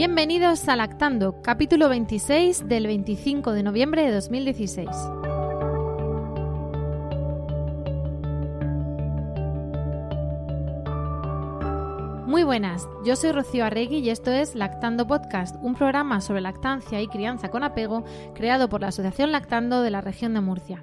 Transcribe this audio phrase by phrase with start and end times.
[0.00, 4.88] Bienvenidos a Lactando, capítulo 26 del 25 de noviembre de 2016.
[12.26, 17.02] Muy buenas, yo soy Rocío Arregui y esto es Lactando Podcast, un programa sobre lactancia
[17.02, 18.02] y crianza con apego
[18.34, 20.82] creado por la Asociación Lactando de la región de Murcia.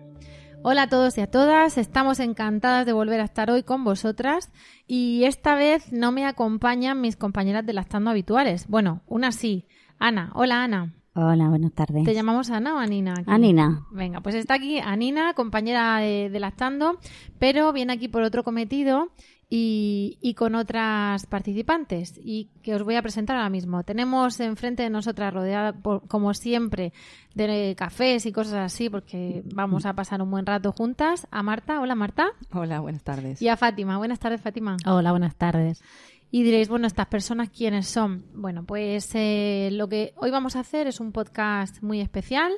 [0.69, 4.51] Hola a todos y a todas, estamos encantadas de volver a estar hoy con vosotras
[4.85, 8.67] y esta vez no me acompañan mis compañeras de Lactando habituales.
[8.67, 9.65] Bueno, una sí.
[9.97, 10.93] Ana, hola Ana.
[11.13, 12.03] Hola, buenas tardes.
[12.03, 13.13] ¿Te llamamos Ana o Anina?
[13.13, 13.31] aquí?
[13.31, 13.85] Anina.
[13.91, 16.99] Venga, pues está aquí Anina, compañera de, de Lactando,
[17.39, 19.07] pero viene aquí por otro cometido
[19.49, 23.83] y, y con otras participantes y que os voy a presentar ahora mismo.
[23.83, 26.91] Tenemos enfrente de nosotras, rodeada por- como siempre
[27.33, 31.79] de cafés y cosas así, porque vamos a pasar un buen rato juntas, a Marta.
[31.79, 32.27] Hola Marta.
[32.51, 33.41] Hola, buenas tardes.
[33.41, 33.97] Y a Fátima.
[33.97, 34.75] Buenas tardes, Fátima.
[34.85, 35.81] Hola, buenas tardes.
[36.29, 38.25] Y diréis, bueno, estas personas, ¿quiénes son?
[38.33, 42.51] Bueno, pues eh, lo que hoy vamos a hacer es un podcast muy especial.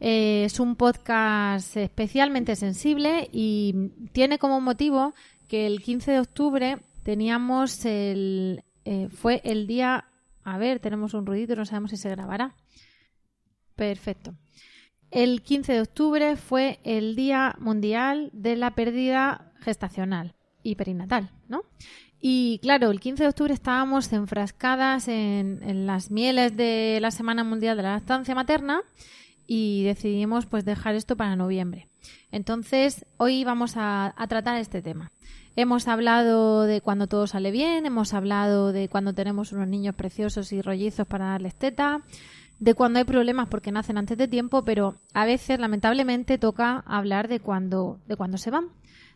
[0.00, 5.14] Eh, es un podcast especialmente sensible y tiene como motivo
[5.48, 8.64] que el 15 de octubre teníamos el...
[8.84, 10.08] eh, fue el día...
[10.44, 12.54] A ver, tenemos un ruidito, no sabemos si se grabará.
[13.74, 14.34] Perfecto.
[15.10, 21.62] El 15 de octubre fue el Día Mundial de la Pérdida Gestacional y Perinatal, ¿no?
[22.20, 27.44] Y claro, el 15 de octubre estábamos enfrascadas en, en las mieles de la Semana
[27.44, 28.82] Mundial de la Lactancia Materna
[29.46, 31.88] y decidimos pues dejar esto para noviembre.
[32.30, 35.12] Entonces, hoy vamos a, a tratar este tema.
[35.56, 40.52] Hemos hablado de cuando todo sale bien, hemos hablado de cuando tenemos unos niños preciosos
[40.52, 42.02] y rollizos para darles teta,
[42.58, 47.28] de cuando hay problemas porque nacen antes de tiempo, pero a veces lamentablemente toca hablar
[47.28, 48.68] de cuando de cuando se van,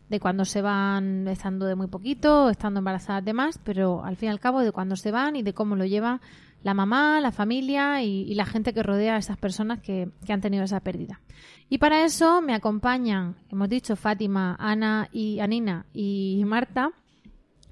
[0.09, 4.29] de cuando se van estando de muy poquito, estando embarazadas de más, pero al fin
[4.29, 6.21] y al cabo de cuando se van y de cómo lo lleva
[6.63, 10.63] la mamá, la familia y, la gente que rodea a esas personas que, han tenido
[10.63, 11.21] esa pérdida.
[11.69, 16.91] Y para eso me acompañan, hemos dicho, Fátima, Ana y Anina y Marta,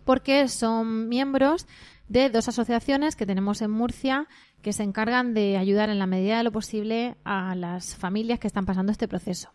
[0.06, 1.68] porque son miembros
[2.08, 4.28] de dos asociaciones que tenemos en Murcia
[4.64, 8.48] que se encargan de ayudar en la medida de lo posible a las familias que
[8.48, 9.52] están pasando este proceso.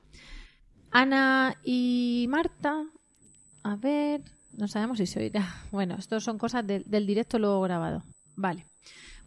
[0.91, 2.85] Ana y Marta,
[3.65, 4.23] a ver,
[4.57, 5.45] no sabemos si se oirá.
[5.73, 8.05] Bueno, esto son cosas del directo luego grabado.
[8.37, 8.67] Vale.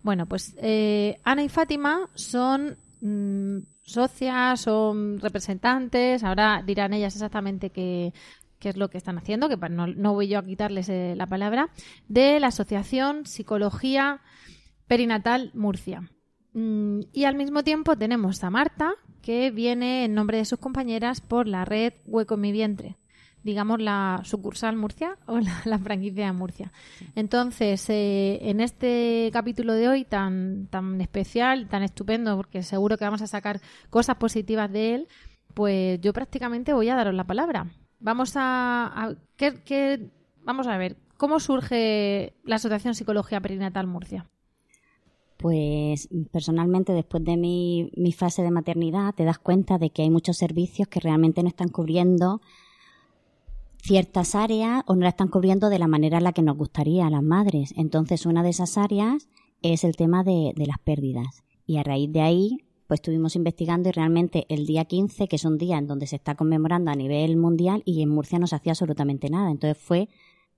[0.03, 7.69] Bueno, pues eh, Ana y Fátima son mm, socias, son representantes, ahora dirán ellas exactamente
[7.69, 8.13] qué,
[8.61, 11.69] es lo que están haciendo, que no voy yo a quitarles eh, la palabra,
[12.07, 14.21] de la Asociación Psicología
[14.87, 16.09] Perinatal Murcia.
[16.53, 21.21] Mm, y al mismo tiempo tenemos a Marta, que viene en nombre de sus compañeras
[21.21, 22.97] por la red Hueco en mi vientre,
[23.47, 26.71] digamos la sucursal Murcia o la, la franquicia de Murcia.
[27.15, 33.05] Entonces, eh, en este capítulo de hoy tan, tan especial, tan estupendo, porque seguro que
[33.05, 33.59] vamos a sacar
[33.89, 35.07] cosas positivas de él,
[35.53, 37.65] pues yo prácticamente voy a daros la palabra.
[37.99, 40.11] Vamos a, a- ¿qué- qué-
[40.43, 44.27] vamos a ver, ¿cómo surge la Asociación Psicología Perinatal Murcia?
[45.37, 50.09] Pues personalmente después de mi, mi fase de maternidad te das cuenta de que hay
[50.09, 52.41] muchos servicios que realmente no están cubriendo
[53.87, 57.07] ciertas áreas o no la están cubriendo de la manera en la que nos gustaría
[57.07, 57.73] a las madres.
[57.77, 59.29] Entonces una de esas áreas
[59.61, 61.45] es el tema de, de las pérdidas.
[61.65, 65.45] Y a raíz de ahí pues estuvimos investigando y realmente el día 15, que es
[65.45, 68.55] un día en donde se está conmemorando a nivel mundial y en Murcia no se
[68.55, 69.51] hacía absolutamente nada.
[69.51, 70.09] Entonces fue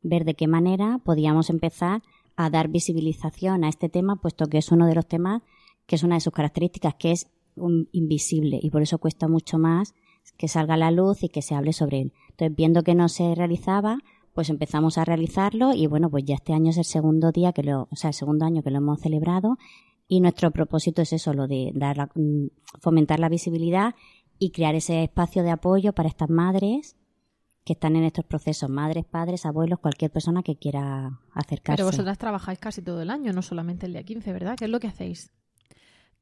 [0.02, 2.02] ver de qué manera podíamos empezar
[2.36, 5.44] a dar visibilización a este tema, puesto que es uno de los temas
[5.86, 7.28] que es una de sus características, que es
[7.92, 9.94] invisible y por eso cuesta mucho más
[10.40, 12.14] que salga a la luz y que se hable sobre él.
[12.32, 14.00] Entonces, viendo que no se realizaba,
[14.34, 17.62] pues empezamos a realizarlo y bueno, pues ya este año es el segundo día que
[17.62, 19.58] lo, o sea, el segundo año que lo hemos celebrado
[20.08, 22.48] y nuestro propósito es eso, lo de dar la- mm,
[22.82, 23.94] fomentar la visibilidad
[24.40, 26.96] y crear ese espacio de apoyo para estas madres
[27.66, 31.76] que están en estos procesos, madres, padres, abuelos, cualquier persona que quiera acercarse.
[31.84, 34.56] Pero vosotras trabajáis casi todo el año, no solamente el día 15, ¿verdad?
[34.58, 35.32] ¿Qué es lo que hacéis?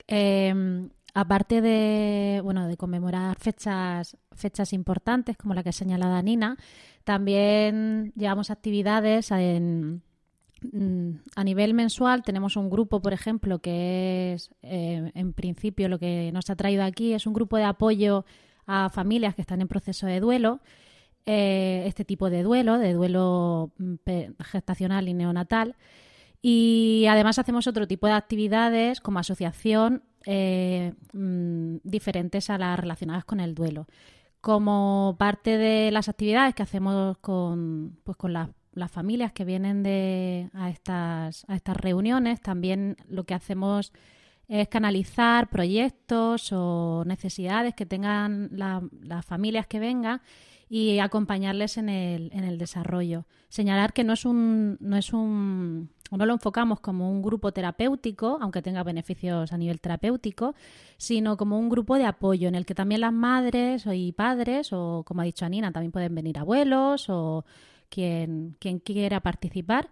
[0.08, 6.58] Eh, aparte de, bueno, de conmemorar fechas, fechas importantes como la que ha señalado Nina,
[7.04, 10.04] también llevamos actividades en,
[10.74, 16.00] mm, a nivel mensual tenemos un grupo, por ejemplo, que es, eh, en principio, lo
[16.00, 18.26] que nos ha traído aquí es un grupo de apoyo
[18.66, 20.60] a familias que están en proceso de duelo.
[21.30, 23.96] Eh, este tipo de duelo, de duelo mm,
[24.40, 25.76] gestacional y neonatal.
[26.42, 33.24] Y además hacemos otro tipo de actividades como asociación eh, mm, diferentes a las relacionadas
[33.24, 33.88] con el duelo.
[34.42, 38.50] Como parte de las actividades que hacemos con, pues con las,
[38.92, 43.94] familias que vienen de, a, estas, a estas reuniones, también lo que hacemos
[44.50, 50.22] es canalizar proyectos o necesidades que tengan las familias que vengan
[50.70, 53.26] y acompañarles en el, en el desarrollo.
[53.48, 58.38] Señalar que no es un, no es un no lo enfocamos como un grupo terapéutico,
[58.42, 60.56] aunque tenga beneficios a nivel terapéutico,
[60.98, 65.04] sino como un grupo de apoyo en el que también las madres y padres, o
[65.06, 67.46] como ha dicho Anina, también pueden venir abuelos o
[67.90, 69.90] quien, quien quiera participar.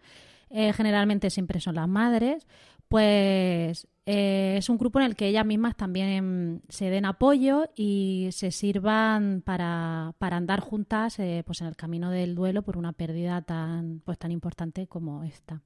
[0.50, 2.48] Eh, generalmente siempre son las madres,
[2.88, 8.30] pues eh, es un grupo en el que ellas mismas también se den apoyo y
[8.32, 12.94] se sirvan para, para andar juntas eh, pues en el camino del duelo por una
[12.94, 15.62] pérdida tan, pues tan importante como esta.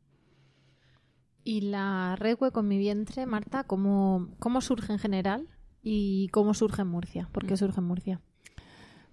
[1.49, 5.47] ¿Y la red Hueco en mi vientre, Marta, cómo, cómo surge en general
[5.81, 7.27] y cómo surge en Murcia?
[7.31, 8.21] ¿Por qué surge en Murcia?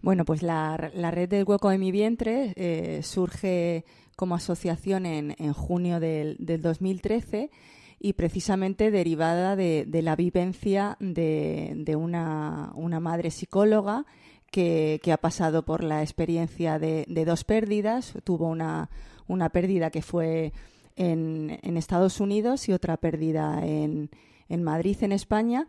[0.02, 3.86] Bueno, pues la, red del hueco de mi vientre eh, surge
[4.16, 7.50] como asociación en, en junio del, del 2013
[7.98, 14.04] y precisamente derivada de, la vivencia de, una, madre psicóloga
[14.50, 18.12] que, ha pasado por la experiencia de, dos pérdidas.
[18.24, 18.90] Tuvo una,
[19.52, 20.52] pérdida que fue
[20.96, 24.10] en, Estados Unidos y otra pérdida en,
[24.62, 25.68] Madrid, en España.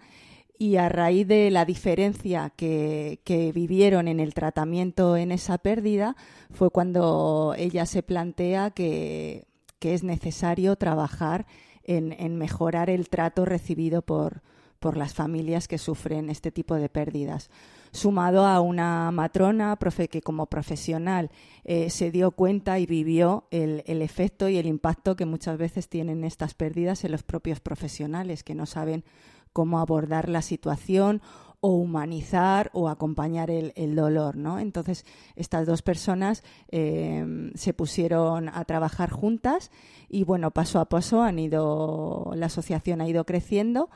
[0.59, 6.15] Y a raíz de la diferencia que, vivieron en el tratamiento en esa pérdida,
[6.51, 9.45] fue cuando ella se plantea que,
[9.79, 11.45] que es necesario trabajar
[11.83, 14.41] en, mejorar el trato recibido por,
[14.80, 17.50] por las familias que sufren este tipo de pérdidas.
[17.97, 19.75] Sumado a una matrona
[20.07, 21.31] que como profesional
[21.63, 25.89] eh, se dio cuenta y vivió el, el, efecto y el impacto que muchas veces
[25.89, 29.03] tienen estas pérdidas en los propios profesionales, que no saben
[29.51, 31.23] cómo abordar la situación
[31.59, 34.59] o humanizar o acompañar el, dolor, ¿no?
[34.59, 35.03] Entonces,
[35.35, 39.71] estas dos personas eh, se pusieron a trabajar juntas
[40.07, 43.89] y, bueno, paso a paso han ido, la asociación ha ido creciendo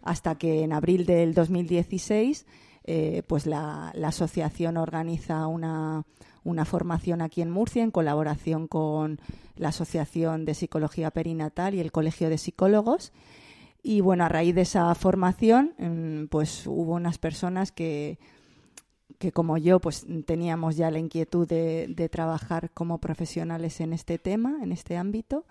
[0.00, 2.46] hasta que en abril del 2016
[2.90, 6.04] eh, pues la, asociación organiza una,
[6.42, 9.20] una, formación aquí en Murcia en colaboración con
[9.56, 13.12] la Asociación de Psicología Perinatal y el Colegio de Psicólogos
[13.82, 18.18] y bueno, a raíz de esa formación, mm, pues hubo unas personas que,
[19.18, 24.58] que como yo, pues teníamos ya la inquietud de, trabajar como profesionales en este tema,
[24.62, 25.44] en este ámbito.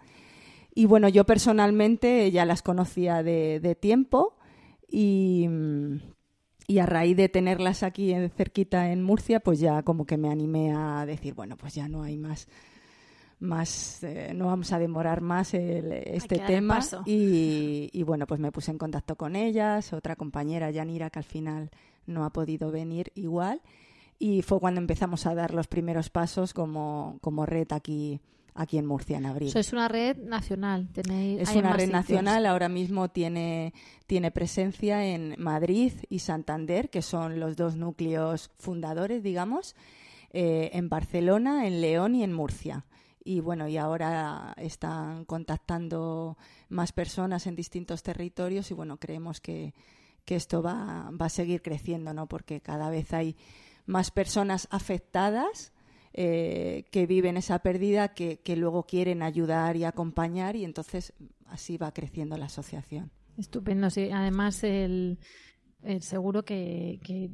[0.73, 4.35] Y bueno, yo personalmente ya las conocía de, tiempo
[4.89, 5.47] y,
[6.67, 10.73] y, a raíz de tenerlas aquí cerquita en Murcia, pues ya como que me animé
[10.75, 12.47] a decir, bueno, pues ya no hay más
[13.39, 18.79] más eh, no vamos a demorar más este tema y, bueno pues me puse en
[18.79, 21.69] contacto con ellas otra compañera Yanira que al final
[22.07, 23.61] no ha podido venir igual.
[24.19, 28.19] Y fue cuando empezamos a dar los primeros pasos como, como red aquí
[28.57, 29.51] aquí en Murcia en abril.
[29.55, 30.89] es una red nacional.
[30.91, 32.45] Tenéis, es una red nacional.
[32.45, 33.73] Ahora mismo tiene,
[34.07, 39.75] tiene presencia en Madrid y Santander, que son los dos núcleos fundadores, digamos,
[40.31, 42.85] eh, en Barcelona, en León y en Murcia
[43.27, 46.37] y bueno, y ahora están contactando
[46.69, 49.73] más personas en distintos territorios y bueno, creemos que,
[50.25, 52.27] esto va, va, a seguir creciendo, ¿no?
[52.27, 53.35] Porque cada vez hay
[53.85, 55.73] más personas afectadas
[56.19, 61.13] eh, que viven esa pérdida que, que, luego quieren ayudar y acompañar y entonces
[61.45, 63.11] así va creciendo la asociación.
[63.37, 64.09] Estupendo, sí.
[64.11, 65.19] Además, el,
[65.99, 67.29] seguro que, que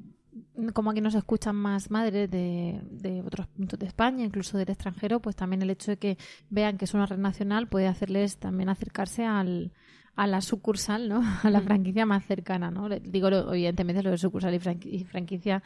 [0.74, 5.22] como aquí nos escuchan más madres de, de, otros puntos de España, incluso del extranjero,
[5.22, 6.18] pues también el hecho de que
[6.50, 9.72] vean que es una red nacional puede hacerles también acercarse al,
[10.16, 11.22] a la sucursal, ¿no?
[11.44, 11.64] A la mm.
[11.64, 12.90] franquicia más cercana, ¿no?
[12.90, 15.64] Digo, evidentemente, lo de sucursal y, franquicia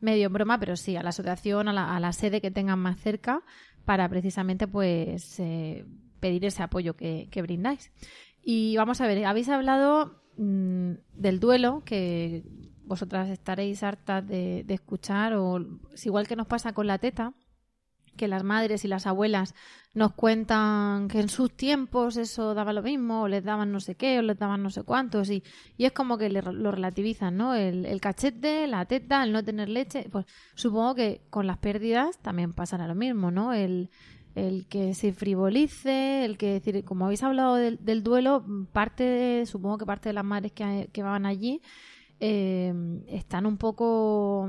[0.00, 2.78] medio en broma, pero sí, a la asociación, a la, a la sede que tengan
[2.78, 3.42] más cerca
[3.84, 5.84] para precisamente, pues, eh,
[6.20, 7.90] pedir ese apoyo que, que, brindáis.
[8.42, 12.42] Y vamos a ver, habéis hablado mm, del duelo, que
[12.90, 15.64] vosotras estaréis hartas de, escuchar, o
[15.94, 17.34] es igual que nos pasa con la teta,
[18.20, 19.54] que las madres y las abuelas
[19.94, 23.94] nos cuentan que en sus tiempos eso daba lo mismo, o les daban no sé
[23.94, 25.42] qué, o les daban no sé cuántos, y,
[25.78, 27.54] y es como que lo relativizan, ¿no?
[27.54, 32.52] El, cachete, la teta, el no tener leche, pues supongo que con las pérdidas también
[32.52, 33.54] pasará lo mismo, ¿no?
[33.54, 33.88] El,
[34.34, 39.78] el que se frivolice, el que decir, como habéis hablado del, del duelo, parte supongo
[39.78, 41.62] que parte de las madres que, que van allí
[42.20, 42.74] eh,
[43.08, 44.46] están un poco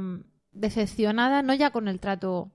[0.52, 2.52] decepcionadas, no ya con el trato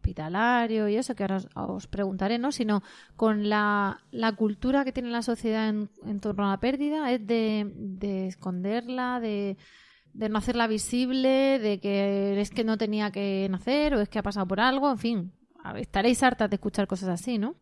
[0.00, 2.50] hospitalario y eso que ahora os, preguntaré, ¿no?
[2.52, 2.82] Sino
[3.16, 7.70] con la, la, cultura que tiene la sociedad en, torno a la pérdida, es de,
[7.76, 9.58] de esconderla, de,
[10.14, 14.18] de no hacerla visible, de que es que no tenía que nacer o es que
[14.18, 15.32] ha pasado por algo, en fin,
[15.76, 17.54] estaréis hartas de escuchar cosas así, ¿no?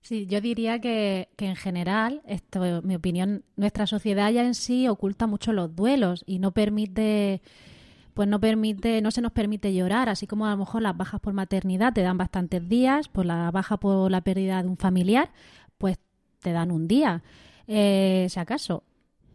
[0.00, 4.86] Sí, yo diría que, que en general, esto, mi opinión, nuestra sociedad ya en sí
[4.86, 7.42] oculta mucho los duelos y no permite
[8.16, 11.20] pues no permite, no se nos permite llorar, así como a lo mejor las bajas
[11.20, 15.32] por maternidad te dan bastantes días, por la baja por la pérdida de un familiar,
[15.76, 15.98] pues
[16.40, 17.22] te dan un día,
[17.66, 18.84] eh, si acaso.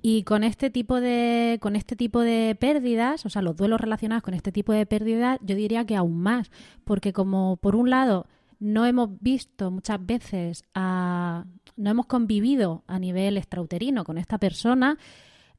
[0.01, 4.23] Y con este tipo de, con este tipo de pérdidas, o sea, los duelos relacionados
[4.23, 6.50] con este tipo de pérdidas, yo diría que aún más,
[6.83, 8.25] porque como por un lado
[8.57, 11.45] no hemos visto muchas veces no
[11.77, 14.97] hemos convivido a nivel extrauterino con esta persona,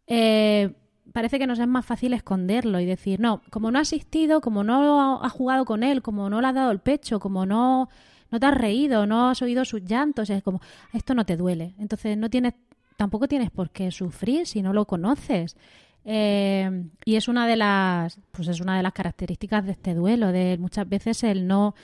[0.08, 0.74] eh,
[1.12, 4.64] parece que nos es más fácil esconderlo y decir, no, como no ha asistido, como
[4.64, 7.88] no ha jugado con él, como no le has dado el pecho, como no,
[8.30, 10.60] no te has reído, no has oído sus llantos, es como,
[10.92, 11.74] esto no te duele.
[11.78, 12.54] Entonces no tienes,
[12.96, 15.56] tampoco tienes por qué sufrir si no lo conoces.
[16.04, 20.32] Eh, y es una de las, pues es una de las características de este duelo,
[20.32, 21.74] de muchas veces el no,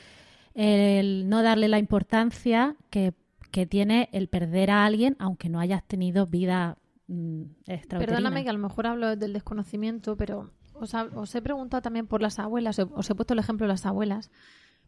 [0.55, 3.15] el no darle la importancia que,
[3.51, 6.79] que tiene el perder a alguien, aunque no hayas tenido vida
[7.09, 7.43] Mm,
[7.89, 12.39] Perdóname que a lo mejor hablo del desconocimiento, pero os, he preguntado también por las
[12.39, 14.31] abuelas, os he puesto el ejemplo de las abuelas,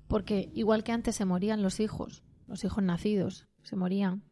[0.06, 4.22] porque igual que antes se morían los hijos, los hijos nacidos, se morían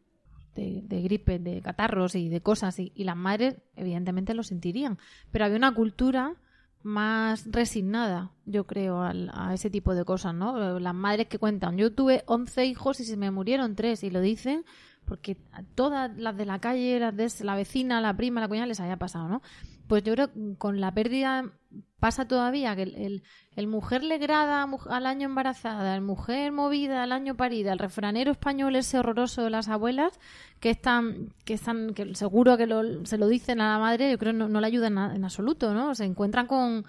[0.55, 4.99] de, gripe, de catarros y de cosas, y, las madres evidentemente lo sentirían,
[5.31, 6.35] pero había una cultura
[6.83, 10.79] más resignada, yo creo, a ese tipo de cosas, ¿no?
[10.79, 14.21] Las madres que cuentan, yo tuve 11 hijos y se me murieron tres, y lo
[14.21, 14.63] dicen
[15.09, 15.35] porque
[15.73, 18.97] todas las de la calle, las de la vecina, la prima, la cuñada les haya
[18.97, 19.41] pasado, ¿no?
[19.87, 21.51] Pues yo creo que con la pérdida
[21.99, 23.23] pasa todavía que el,
[23.55, 28.75] el, mujer legrada al año embarazada, el mujer movida al año parida, el refranero español
[28.75, 30.19] ese horroroso de las abuelas
[30.59, 32.67] que están, que están, que seguro que
[33.05, 35.95] se lo dicen a la madre, yo creo no, no le ayudan en absoluto, ¿no?
[35.95, 36.85] Se encuentran con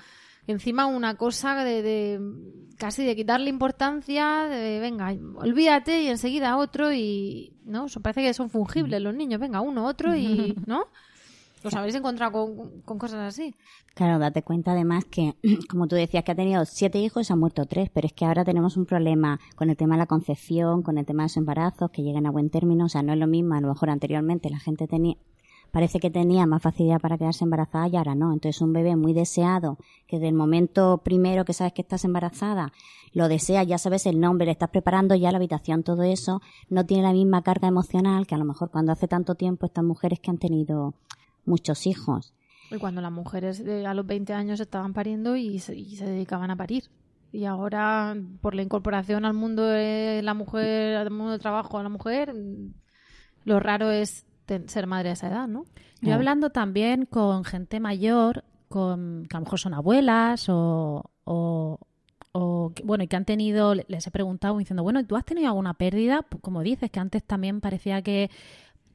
[0.46, 2.20] encima una cosa de,
[2.78, 8.34] casi de quitarle importancia, de venga, olvídate y enseguida otro y no, eso parece que
[8.34, 10.86] son fungibles los niños, venga, uno, otro y ¿no?
[11.62, 13.54] ¿Os habéis encontrado con, con, cosas así?
[13.94, 15.34] Claro, date cuenta además que,
[15.68, 18.14] como tú decías, que ha tenido siete hijos y se han muerto tres, pero es
[18.14, 21.26] que ahora tenemos un problema con el tema de la concepción, con el tema de
[21.26, 23.68] los embarazos, que lleguen a buen término, o sea, no es lo mismo, a lo
[23.68, 25.16] mejor anteriormente la gente tenía,
[25.70, 28.32] parece que tenía más facilidad para quedarse embarazada y ahora no.
[28.32, 32.72] Entonces un bebé muy deseado, que del momento primero que sabes que estás embarazada,
[33.12, 36.86] lo deseas, ya sabes el nombre, le estás preparando ya la habitación, todo eso, no
[36.86, 40.20] tiene la misma carga emocional que a lo mejor cuando hace tanto tiempo estas mujeres
[40.20, 40.94] que han tenido
[41.44, 42.32] muchos hijos.
[42.70, 46.84] Y cuando las mujeres a los 20 años estaban pariendo y se, dedicaban a parir.
[47.32, 51.82] Y ahora, por la incorporación al mundo de la mujer, al mundo del trabajo a
[51.82, 52.34] la mujer,
[53.44, 54.24] lo raro es
[54.66, 55.64] ser madre a esa edad, ¿no?
[56.00, 61.10] Yo hablando también con gente mayor, con, que a lo mejor son abuelas o,
[62.32, 65.74] o, bueno, y que han tenido, les he preguntado diciendo, bueno, ¿tú has tenido alguna
[65.74, 66.24] pérdida?
[66.40, 68.30] Como dices, que antes también parecía que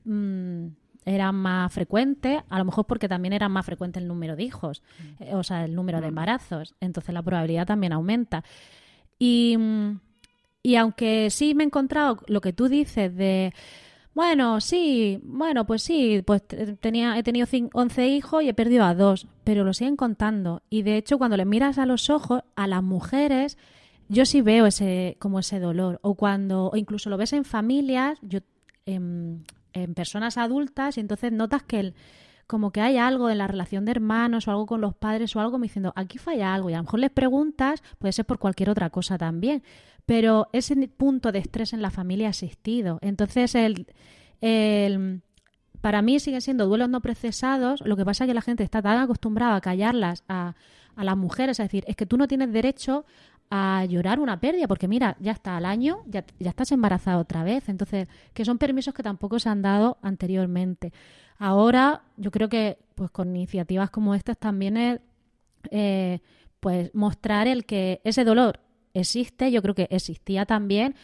[0.06, 0.68] mm,
[1.06, 4.82] era más frecuente, a lo mejor porque también era más frecuente el número de hijos,
[5.20, 5.24] mm.
[5.24, 6.10] eh, o sea, el número de mm.
[6.10, 8.44] embarazos, entonces la probabilidad también aumenta.
[9.20, 9.58] Y,
[10.64, 13.54] y aunque sí me he encontrado lo que tú dices de
[14.15, 16.41] bueno, sí, bueno, pues sí, pues
[16.79, 20.63] tenía, he tenido 11 hijos y he perdido a dos, pero lo siguen contando.
[20.69, 23.57] Y de hecho, cuando le miras a los ojos, a las mujeres,
[24.07, 26.00] yo sí veo ese, como ese dolor.
[26.01, 28.39] O cuando, o incluso lo ves en familias, yo,
[28.86, 29.43] en,
[29.74, 31.93] en personas adultas, y entonces notas que el,
[32.48, 35.41] como que hay algo en la relación de hermanos o algo con los padres o
[35.41, 36.69] algo me diciendo, aquí falla algo.
[36.69, 39.62] Y a lo mejor les preguntas, puede ser por cualquier otra cosa también
[40.06, 43.00] pero ese punto de estrés en la familia ha existido.
[43.02, 43.88] Entonces, el,
[44.42, 45.22] el,
[45.82, 47.82] para mí siguen siendo duelos no procesados.
[47.86, 50.56] Lo que pasa es que la gente está tan acostumbrada a callarlas a,
[50.96, 53.06] a las mujeres, es decir, es que tú no tienes derecho
[53.50, 57.44] a llorar una pérdida, porque mira, ya está al año, ya, ya estás embarazada otra
[57.44, 57.70] vez.
[57.70, 60.94] Entonces, que son permisos que tampoco se han dado anteriormente.
[61.38, 65.00] Ahora, yo creo que pues con iniciativas como estas también es
[65.72, 66.20] eh,
[66.60, 68.60] pues mostrar el que ese dolor
[68.96, 70.96] existe, yo creo que existía también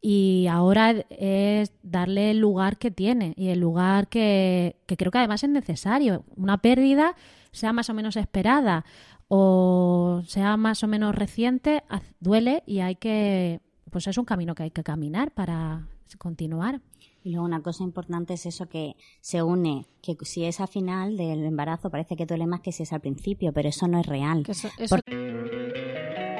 [0.00, 5.18] y ahora es darle el lugar que tiene y el lugar que, que creo que
[5.18, 6.24] además es necesario.
[6.36, 7.16] Una pérdida,
[7.50, 8.84] sea más o menos esperada
[9.28, 11.84] o sea más o menos reciente,
[12.18, 16.80] duele y hay que, pues es un camino que hay que caminar para continuar.
[17.22, 21.18] Y luego una cosa importante es eso que se une, que si es al final
[21.18, 24.06] del embarazo parece que duele más que si es al principio, pero eso no es
[24.06, 24.44] real.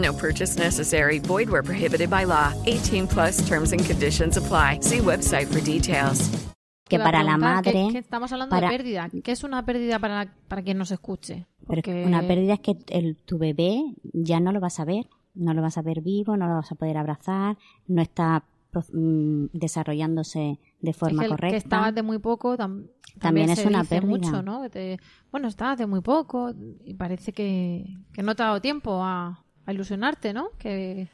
[0.00, 1.18] No purchase necessary.
[1.18, 2.54] Void where prohibited by law.
[2.66, 4.78] 18 plus terms and conditions apply.
[4.80, 6.30] See website for details.
[6.88, 7.72] Que para la madre...
[7.72, 9.08] Que, que estamos hablando para, de pérdida.
[9.22, 11.46] ¿Qué es una pérdida para, para quien nos escuche?
[11.66, 12.04] Porque...
[12.04, 13.80] Una pérdida es que el, tu bebé
[14.12, 15.06] ya no lo vas a ver.
[15.34, 18.42] No lo vas a ver vivo, no lo vas a poder abrazar, no está
[18.92, 21.52] mm, desarrollándose de forma es que correcta.
[21.52, 24.10] Que estabas de muy poco también, es una pérdida.
[24.10, 24.62] Mucho, ¿no?
[25.30, 26.52] bueno, estabas de muy poco
[26.84, 30.50] y parece que, que no te ha dado tiempo a, a ilusionarte, ¿no?
[30.58, 31.08] Que,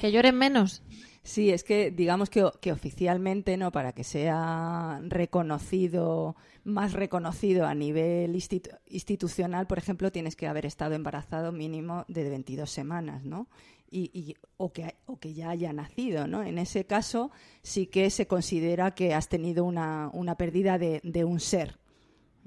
[0.00, 0.82] que llores menos.
[1.24, 3.70] Sí, es que digamos que, que, oficialmente, ¿no?
[3.70, 10.94] Para que sea reconocido, más reconocido a nivel institucional, por ejemplo, tienes que haber estado
[10.94, 13.48] embarazado mínimo de 22 semanas, ¿no?
[13.94, 16.42] Y, o, que, o que ya haya nacido, ¿no?
[16.42, 17.30] En ese caso
[17.62, 21.78] sí que se considera que has tenido una, una pérdida de, de un ser,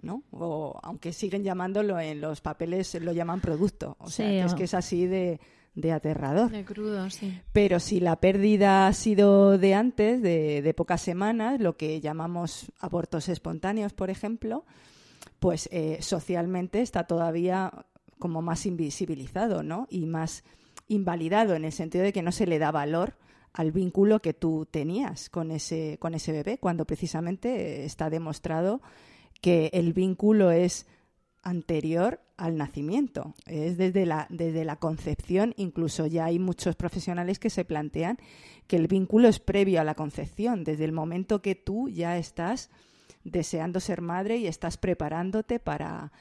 [0.01, 0.23] ¿no?
[0.31, 4.63] O aunque siguen llamándolo en los papeles lo llaman producto, o sea, que es que
[4.63, 5.39] es así de,
[5.75, 6.49] de aterrador.
[6.51, 7.39] De crudo, sí.
[7.51, 12.71] Pero si la pérdida ha sido de antes, de, de pocas semanas, lo que llamamos
[12.79, 14.65] abortos espontáneos, por ejemplo,
[15.39, 17.85] pues eh, socialmente está todavía
[18.19, 19.87] como más invisibilizado, ¿no?
[19.89, 20.43] Y más
[20.87, 23.15] invalidado en el sentido de que no se le da valor
[23.53, 28.81] al vínculo que tú tenías con ese, con ese bebé, cuando precisamente está demostrado
[29.41, 30.87] que el vínculo es
[31.45, 37.49] anterior al nacimiento, es desde la, desde la concepción, incluso ya hay muchos profesionales que
[37.49, 38.17] se plantean
[38.67, 42.69] que el vínculo es previo a la concepción, desde el momento que tú ya estás
[43.23, 46.11] deseando ser madre y estás preparándote para,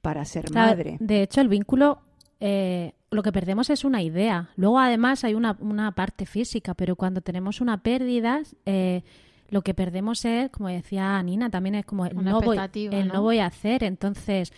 [0.00, 0.98] para ser madre.
[1.00, 2.00] De hecho, el vínculo
[2.40, 4.50] eh, lo que perdemos es una idea.
[4.56, 9.02] Luego, además, hay una, una parte física, pero cuando tenemos una pérdida, eh,
[9.50, 13.22] lo que perdemos es, como decía Nina, también es como el, no voy, el ¿no?
[13.22, 13.84] voy a hacer.
[13.84, 14.52] Entonces,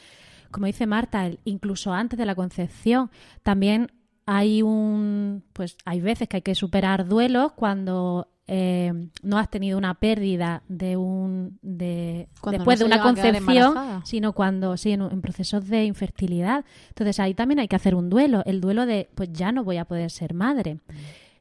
[0.50, 3.10] como dice Marta, incluso antes de la concepción,
[3.42, 3.90] también
[4.26, 9.76] hay un, pues hay veces que hay que superar duelos cuando eh, no has tenido
[9.76, 15.84] una pérdida de un de después de una concepción, sino cuando sí en, procesos de
[15.84, 16.64] infertilidad.
[16.88, 19.78] Entonces ahí también hay que hacer un duelo, el duelo de pues ya no voy
[19.78, 20.78] a poder ser madre.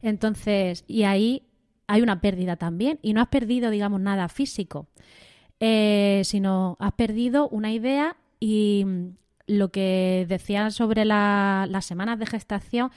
[0.01, 1.43] Entonces y ahí
[1.87, 4.87] hay una pérdida también y no has perdido digamos nada físico,
[5.59, 9.07] eh, sino has perdido una idea y mm,
[9.47, 12.91] lo que decían sobre las semanas de gestación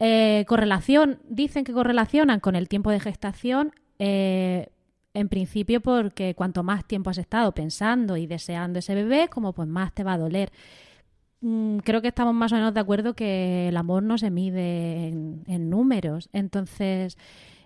[0.00, 4.68] eh, correlación, dicen que correlacionan con el tiempo de gestación, eh,
[5.14, 9.66] en principio porque cuanto más tiempo has estado pensando y deseando ese bebé, como pues
[9.68, 10.52] más te va a doler.
[11.40, 15.08] Mm, creo que estamos más o menos de acuerdo que el amor no se mide
[15.08, 16.28] en, números.
[16.32, 17.18] Entonces,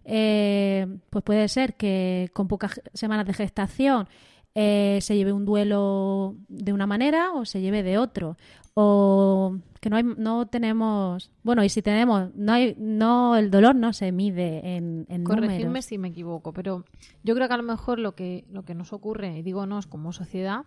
[0.04, 4.08] eh, pues puede ser que con pocas semanas de gestación
[4.54, 8.36] se lleve un duelo de una manera o se lleve de otro.
[8.74, 13.74] O que no hay, no tenemos bueno y si tenemos no hay no el dolor
[13.74, 16.84] no se mide en, en corregirme si me equivoco pero
[17.24, 19.88] yo creo que a lo mejor lo que lo que nos ocurre y digo nos
[19.88, 20.66] como sociedad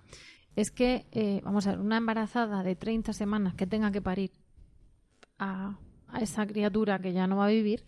[0.57, 4.31] es que eh, vamos a ver una embarazada de 30 semanas que tenga que parir
[5.39, 7.85] a, a esa criatura que ya no va a vivir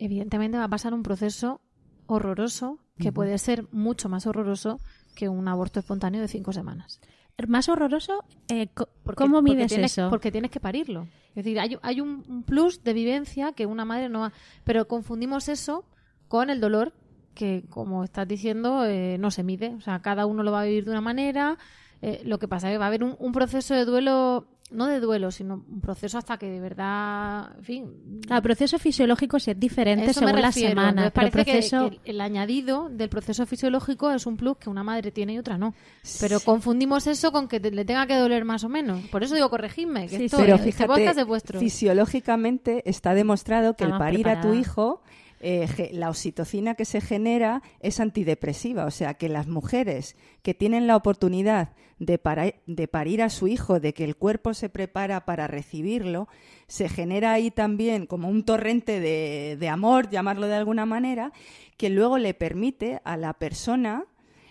[0.00, 1.60] evidentemente va a pasar un proceso
[2.06, 4.80] horroroso que puede ser mucho más horroroso
[5.14, 7.00] que un aborto espontáneo de cinco semanas
[7.48, 8.68] más horroroso, eh,
[9.14, 10.10] ¿cómo mides eso?
[10.10, 11.08] Porque tienes que parirlo.
[11.30, 14.32] Es decir, hay, hay un, plus de vivencia que una madre no ha...
[14.64, 15.84] Pero confundimos eso
[16.28, 16.92] con el dolor
[17.34, 19.74] que, como estás diciendo, eh, no se mide.
[19.74, 21.58] O sea, cada uno lo va a vivir de una manera.
[22.02, 25.00] Eh, lo que pasa es que va a haber un proceso de duelo no de
[25.00, 28.22] duelo, sino un proceso hasta que de verdad, en fin.
[28.28, 31.10] El proceso fisiológico sí es diferente según la semana.
[31.10, 31.90] Pero proceso...
[31.90, 35.58] que, el, añadido del proceso fisiológico es un plus que una madre tiene y otra
[35.58, 35.74] no.
[36.20, 39.00] Pero confundimos eso con que le tenga que doler más o menos.
[39.08, 44.28] Por eso digo, corregidme, que esto, pero este fíjate, fisiológicamente está demostrado que el parir
[44.28, 45.02] a tu hijo
[45.42, 48.84] eh, la oxitocina que se genera es antidepresiva.
[48.84, 52.20] O sea que las mujeres que tienen la oportunidad de,
[52.66, 56.28] de, parir a su hijo, de que el cuerpo se prepara para recibirlo,
[56.66, 61.32] se genera ahí también como un torrente de, amor, llamarlo de alguna manera,
[61.76, 64.04] que luego le permite a la persona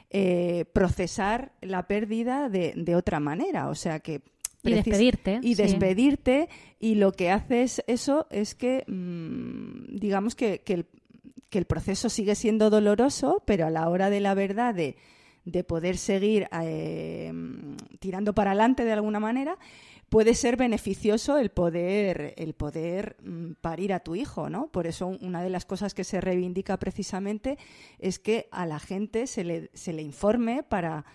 [0.09, 3.69] eh, procesar la pérdida de, de otra manera.
[3.69, 4.21] O sea que
[4.63, 5.39] y despedirte.
[5.41, 6.49] Y despedirte.
[6.79, 10.85] Y lo que hace es eso es que, mm, digamos que, que, el,
[11.49, 14.97] que, el, proceso sigue siendo doloroso, pero a la hora de la verdad de,
[15.45, 17.31] de poder seguir eh,
[17.99, 19.57] tirando para adelante de alguna manera,
[20.09, 24.67] puede ser beneficioso el poder, el poder mm, parir a tu hijo, ¿no?
[24.67, 27.57] Por eso una de las cosas que se reivindica precisamente
[27.99, 31.05] es que a la gente se le, se le informe para,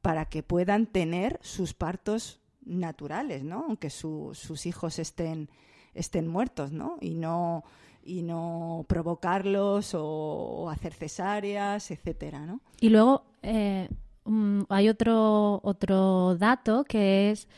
[0.00, 3.64] para que puedan tener sus partos naturales, ¿no?
[3.68, 5.48] Aunque sus hijos estén,
[5.94, 6.98] estén muertos, ¿no?
[7.00, 7.64] Y no
[8.04, 12.60] y no provocarlos o, hacer cesáreas, etcétera, ¿no?
[12.80, 13.88] Y luego eh,
[14.24, 17.48] mm, hay otro otro dato que es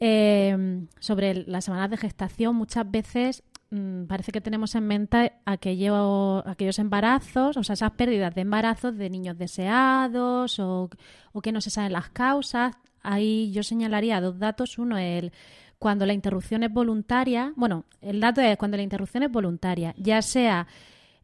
[0.00, 2.56] eh, sobre las semanas de gestación.
[2.56, 8.34] Muchas veces mm, parece que tenemos en mente aquello, aquellos embarazos, o sea, esas pérdidas
[8.34, 10.88] de embarazos de niños deseados o,
[11.32, 12.74] o que no se saben las causas
[13.08, 14.78] ahí yo señalaría dos datos.
[14.78, 15.32] Uno, el
[15.78, 17.52] cuando la interrupción es voluntaria.
[17.56, 20.66] Bueno, el dato es cuando la interrupción es voluntaria, ya sea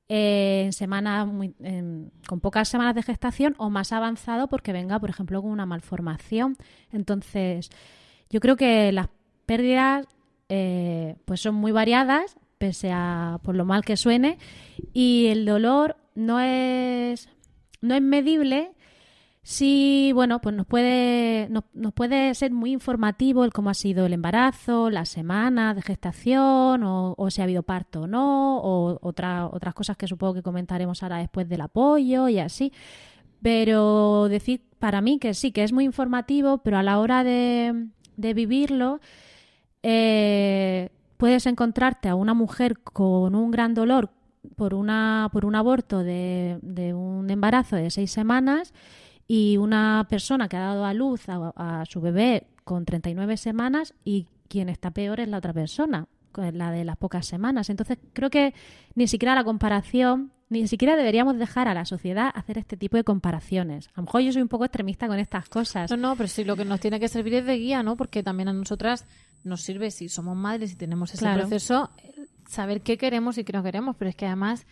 [0.08, 1.28] eh, en semanas
[2.26, 6.56] con pocas semanas de gestación o más avanzado porque venga, por ejemplo, con una malformación.
[6.92, 7.70] Entonces,
[8.30, 9.08] yo creo que las
[9.46, 10.06] pérdidas
[10.48, 14.38] eh, pues son muy variadas, pese a por lo mal que suene,
[14.92, 17.28] y el dolor no es,
[17.80, 18.72] no es medible
[19.46, 24.14] Sí, bueno, pues nos puede, nos, puede ser muy informativo el cómo ha sido el
[24.14, 29.74] embarazo, la semana de gestación, o, si ha habido parto o no, o otra, otras
[29.74, 32.72] cosas que supongo que comentaremos ahora después del apoyo y así.
[33.42, 37.88] Pero decir para mí que sí, que es muy informativo, pero a la hora de,
[38.16, 39.00] de vivirlo,
[39.82, 44.10] eh, puedes encontrarte a una mujer con un gran dolor
[44.56, 46.58] por, una, por un aborto de
[46.96, 48.72] un embarazo de seis semanas
[49.26, 54.26] y una persona que ha dado a luz a, su bebé con 39 semanas y
[54.48, 57.70] quien está peor es la otra persona, la de las pocas semanas.
[57.70, 58.54] Entonces creo que
[58.94, 63.04] ni siquiera la comparación, ni siquiera deberíamos dejar a la sociedad hacer este tipo de
[63.04, 63.88] comparaciones.
[63.88, 65.90] A lo mejor yo soy un poco extremista con estas cosas.
[65.90, 67.96] No, no, pero sí lo que nos tiene que servir es de guía, ¿no?
[67.96, 69.06] Porque también a nosotras
[69.42, 71.90] nos sirve si somos madres y tenemos ese proceso
[72.48, 74.66] saber qué queremos y qué no queremos, pero es que además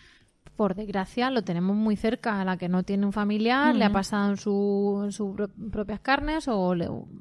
[0.57, 2.41] por desgracia, lo tenemos muy cerca.
[2.41, 5.35] A la que no tiene un familiar, le ha pasado en, su, sus
[5.71, 6.73] propias carnes o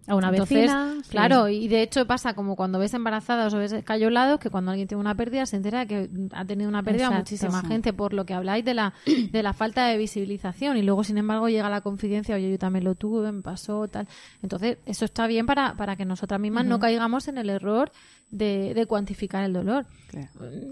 [0.07, 0.95] a una vecina.
[1.10, 4.88] Claro, y de hecho pasa como cuando ves embarazadas o ves escayolados, que cuando alguien
[4.88, 8.34] tiene una pérdida se entera que ha tenido una pérdida muchísima gente, por lo que
[8.34, 10.77] habláis de la, de la falta de visibilización.
[10.77, 14.07] Y luego, sin embargo, llega la confidencia, oye, yo también lo tuve, me pasó, tal.
[14.43, 17.91] Entonces, eso está bien para, para que nosotras mismas no caigamos en el error
[18.32, 19.86] de, cuantificar el dolor.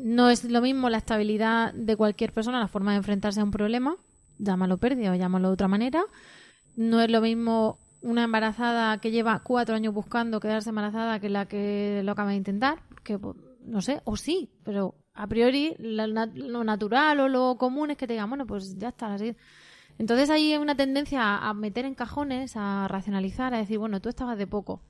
[0.04, 3.52] No es lo mismo la estabilidad de cualquier persona, la forma de enfrentarse a un
[3.52, 3.95] problema,
[4.38, 6.04] llámalo pérdida o llámalo de otra manera.
[6.76, 11.45] No es lo mismo una embarazada que lleva cuatro años buscando quedarse embarazada que la
[11.45, 16.63] que lo acaba de intentar, que pues, no sé, o sí, pero a priori lo
[16.63, 19.36] natural o lo común es que te digan, bueno, pues ya está, así.
[19.98, 24.38] Entonces hay una tendencia a meter en cajones, a racionalizar, a decir, bueno, tú estabas
[24.38, 24.82] de poco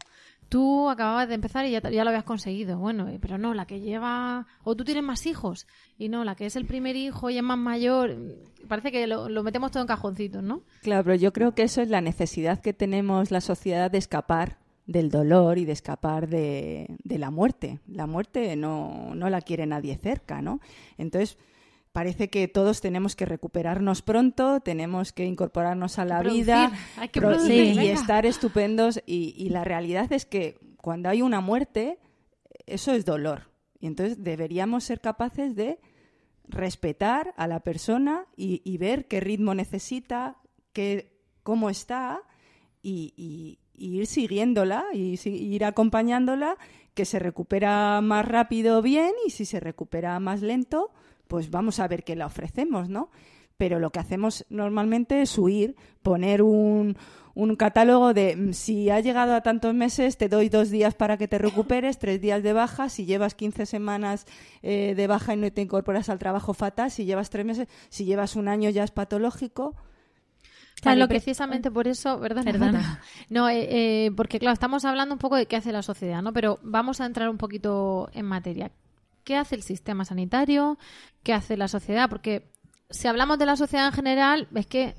[0.50, 2.78] tú acababas de empezar y ya, ya, lo habías conseguido.
[2.78, 4.48] Bueno, eh, pero no, la que lleva.
[4.64, 5.68] O tú tienes más hijos.
[5.98, 8.18] Y no, la que es el primer hijo y es más mayor.
[8.68, 10.64] Parece que lo, metemos todo en cajoncitos, ¿no?
[10.82, 14.58] Claro, pero yo creo que eso es la necesidad que tenemos la sociedad de escapar
[14.86, 17.80] del dolor y de escapar de, de la muerte.
[17.88, 20.60] La muerte no, no la quiere nadie cerca, ¿no?
[20.98, 21.38] Entonces
[22.00, 26.72] parece que todos tenemos que recuperarnos pronto, tenemos que incorporarnos a la vida
[27.14, 29.04] y, estar estupendos.
[29.06, 32.00] Y, la realidad es que cuando hay una muerte,
[32.66, 33.52] eso es dolor.
[33.82, 35.82] Y entonces deberíamos ser capaces de
[36.48, 40.38] respetar a la persona y, ver qué ritmo necesita,
[40.72, 42.22] qué, cómo está
[42.82, 46.56] y, ir siguiéndola y ir acompañándola,
[46.94, 50.94] que se recupera más rápido bien y si se recupera más lento,
[51.30, 53.10] pues vamos a ver qué le ofrecemos, ¿no?
[53.60, 56.96] pero lo que hacemos normalmente es huir, poner un,
[57.36, 61.18] un catálogo de mm, si ha llegado a tantos meses, te doy dos días para
[61.18, 64.26] que te recuperes, tres días de baja, si llevas 15 semanas
[64.64, 68.06] eh, de baja y no te incorporas al trabajo fatal, si llevas tres meses, si
[68.06, 69.76] llevas un año ya es patológico.
[70.82, 72.46] Claro, precisamente por eso, ¿verdad?
[72.46, 73.02] Perdona.
[73.30, 76.32] No, eh, eh, porque claro, estamos hablando un poco de qué hace la sociedad, ¿no?
[76.32, 78.72] Pero vamos a entrar un poquito en materia.
[79.30, 80.80] ¿Qué hace el sistema sanitario?
[81.22, 82.10] ¿Qué hace la sociedad?
[82.10, 82.50] Porque
[82.90, 84.96] si hablamos de la sociedad en general, es que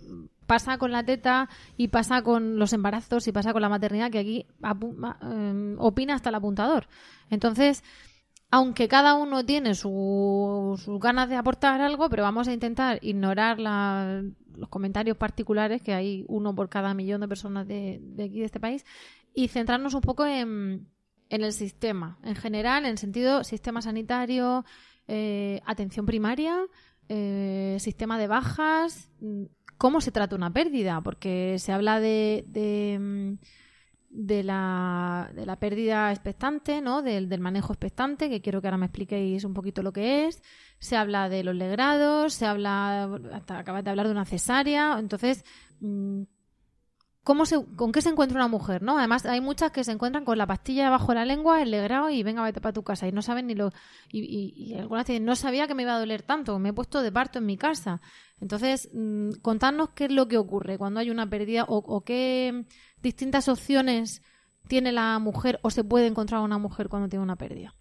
[0.47, 4.21] pasa con la teta y pasa con los embarazos y pasa con la maternidad, que
[4.21, 6.87] aquí eh, opina hasta el apuntador.
[7.29, 7.83] Entonces,
[8.53, 14.69] aunque cada uno tiene sus ganas de aportar algo, pero vamos a intentar ignorar los
[14.69, 18.87] comentarios particulares, que hay uno por cada millón de personas de, aquí, de este país,
[19.35, 20.87] y centrarnos un poco en,
[21.31, 24.65] el sistema, en general, en sentido sistema sanitario,
[25.07, 26.59] eh, atención primaria,
[27.09, 29.09] eh, sistema de bajas,
[29.79, 36.13] cómo se trata una pérdida, porque se habla de, de, mm, la, de la, pérdida
[36.13, 37.03] expectante, ¿no?
[37.03, 40.43] Del, del, manejo expectante, que quiero que ahora me expliquéis un poquito lo que es.
[40.79, 44.99] Se habla de los legrados, se habla, hasta acabas de hablar de una cesárea.
[44.99, 45.45] Entonces,
[45.81, 46.23] mm,
[47.77, 48.99] con qué se encuentra una mujer, ¿no?
[48.99, 52.11] Además, hay muchas que se encuentran con la pastilla debajo de la lengua, el legrado
[52.11, 53.07] y venga, vete para tu casa.
[53.09, 53.73] Y no saben ni lo.
[54.11, 57.03] Y, y, algunas dicen, no sabía que me iba a doler tanto, me he puesto
[57.03, 58.01] de parto en mi casa.
[58.41, 62.65] Entonces, mmm, contadnos qué es lo que ocurre cuando hay una pérdida o, o qué
[63.03, 64.23] distintas opciones
[64.69, 67.75] tiene la mujer o se puede encontrar una mujer cuando tiene una pérdida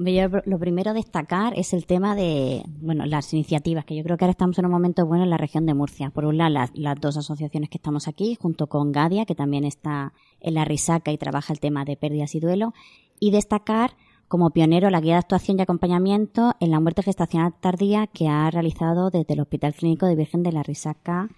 [0.00, 4.24] lo primero a destacar es el tema de bueno las iniciativas, que yo creo que
[4.24, 6.10] ahora estamos en un momento bueno en la región de Murcia.
[6.10, 9.64] Por un lado, las, las dos asociaciones que estamos aquí, junto con Gadia, que también
[9.64, 12.72] está en la Risaca y trabaja el tema de pérdidas y duelo,
[13.18, 13.92] y destacar
[14.26, 18.48] como pionero la guía de actuación y acompañamiento en la muerte gestacional tardía que ha
[18.50, 21.28] realizado desde el Hospital Clínico de Virgen de la Risaca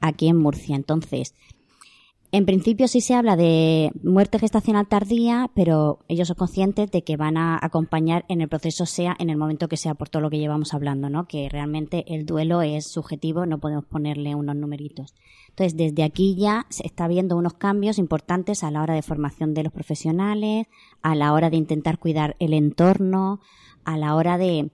[0.00, 0.76] aquí en Murcia.
[0.76, 1.34] Entonces,
[2.34, 7.16] en principio sí se habla de muerte gestacional tardía, pero ellos son conscientes de que
[7.16, 10.30] van a acompañar en el proceso sea en el momento que sea por todo lo
[10.30, 11.28] que llevamos hablando, ¿no?
[11.28, 15.14] Que realmente el duelo es subjetivo, no podemos ponerle unos numeritos.
[15.50, 19.54] Entonces, desde aquí ya se está viendo unos cambios importantes a la hora de formación
[19.54, 20.66] de los profesionales,
[21.02, 23.38] a la hora de intentar cuidar el entorno,
[23.84, 24.72] a la hora de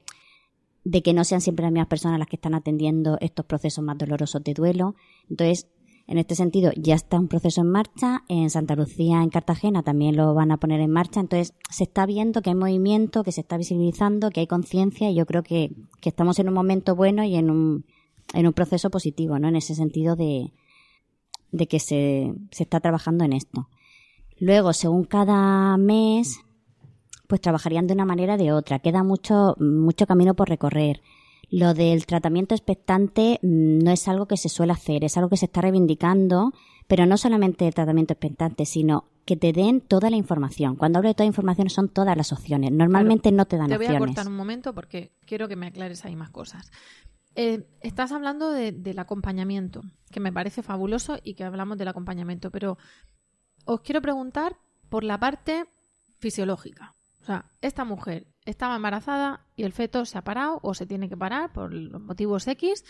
[0.85, 3.99] de que no sean siempre las mismas personas las que están atendiendo estos procesos más
[3.99, 4.95] dolorosos de duelo.
[5.29, 5.69] Entonces,
[6.11, 8.25] en este sentido, ya está un proceso en marcha.
[8.29, 11.21] En Santa Lucía, en Cartagena, también lo van a poner en marcha.
[11.21, 15.15] Entonces, se está viendo que hay movimiento, que se está visibilizando, que hay conciencia y
[15.15, 15.71] yo creo que,
[16.03, 17.85] estamos en un momento bueno y en un,
[18.35, 19.47] en un proceso positivo, ¿no?
[19.47, 20.53] En ese sentido de,
[21.53, 23.69] de que se, se está trabajando en esto.
[24.41, 26.41] Luego, según cada mes,
[27.29, 28.81] pues trabajarían de una manera o de otra.
[28.81, 31.03] Queda mucho, mucho camino por recorrer.
[31.51, 35.37] Lo del tratamiento expectante mm, no es algo que se suele hacer, es algo que
[35.37, 36.53] se está reivindicando,
[36.87, 40.77] pero no solamente el tratamiento expectante, sino que te den toda la información.
[40.77, 42.73] Cuando hablo de toda la información son todas las opciones.
[42.73, 43.87] Normalmente no te dan opciones.
[43.87, 46.71] Te voy a cortar un momento porque quiero que me aclares ahí más cosas.
[47.37, 52.77] Eh, estás hablando del acompañamiento, que me parece fabuloso y que hablamos del acompañamiento, pero
[53.65, 54.57] os quiero preguntar
[54.89, 55.67] por la parte
[56.19, 56.97] fisiológica.
[57.23, 61.09] O sea, esta mujer estaba embarazada y el feto se ha parado o se tiene
[61.09, 62.85] que parar por los motivos X.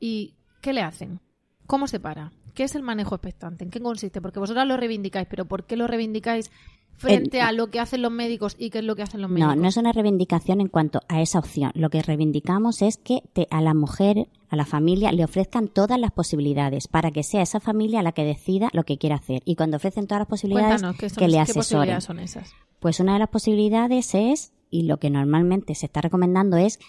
[0.00, 1.20] ¿Y qué le hacen?
[1.66, 2.32] ¿Cómo se para?
[2.54, 3.64] ¿Qué es el manejo expectante?
[3.64, 4.20] ¿En qué consiste?
[4.20, 6.50] Porque vosotras lo reivindicáis, pero ¿por qué lo reivindicáis
[6.94, 9.56] frente a lo que hacen los médicos y qué es lo que hacen los médicos?
[9.56, 11.72] No, no es una reivindicación en cuanto a esa opción.
[11.74, 16.12] Lo que reivindicamos es que a la mujer, a la familia, le ofrezcan todas las
[16.12, 19.42] posibilidades para que sea esa familia la que decida lo que quiere hacer.
[19.44, 20.82] Y cuando ofrecen todas las posibilidades,
[21.16, 21.46] que le asesoren.
[21.46, 22.52] ¿Qué posibilidades son esas?
[22.80, 26.80] Pues una de las posibilidades es y lo que normalmente se está recomendando es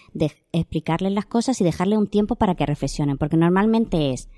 [0.52, 4.28] explicarles las cosas y dejarle un tiempo para que reflexionen, porque normalmente es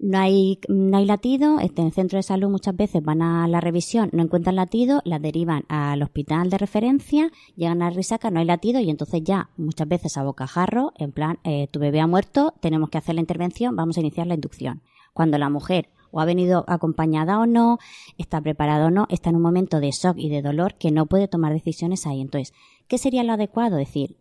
[0.00, 3.48] no hay, no hay latido, este, en el centro de salud muchas veces van a
[3.48, 8.40] la revisión, no encuentran latido, la derivan al hospital de referencia, llegan a risaca, no
[8.40, 12.06] hay latido y entonces ya muchas veces a bocajarro, en plan, eh, tu bebé ha
[12.06, 14.82] muerto, tenemos que hacer la intervención, vamos a iniciar la inducción.
[15.12, 17.78] Cuando la mujer o ha venido acompañada o no,
[18.16, 21.06] está preparada o no, está en un momento de shock y de dolor que no
[21.06, 22.20] puede tomar decisiones ahí.
[22.20, 22.54] Entonces,
[22.88, 23.76] ¿qué sería lo adecuado?
[23.76, 24.16] Decir,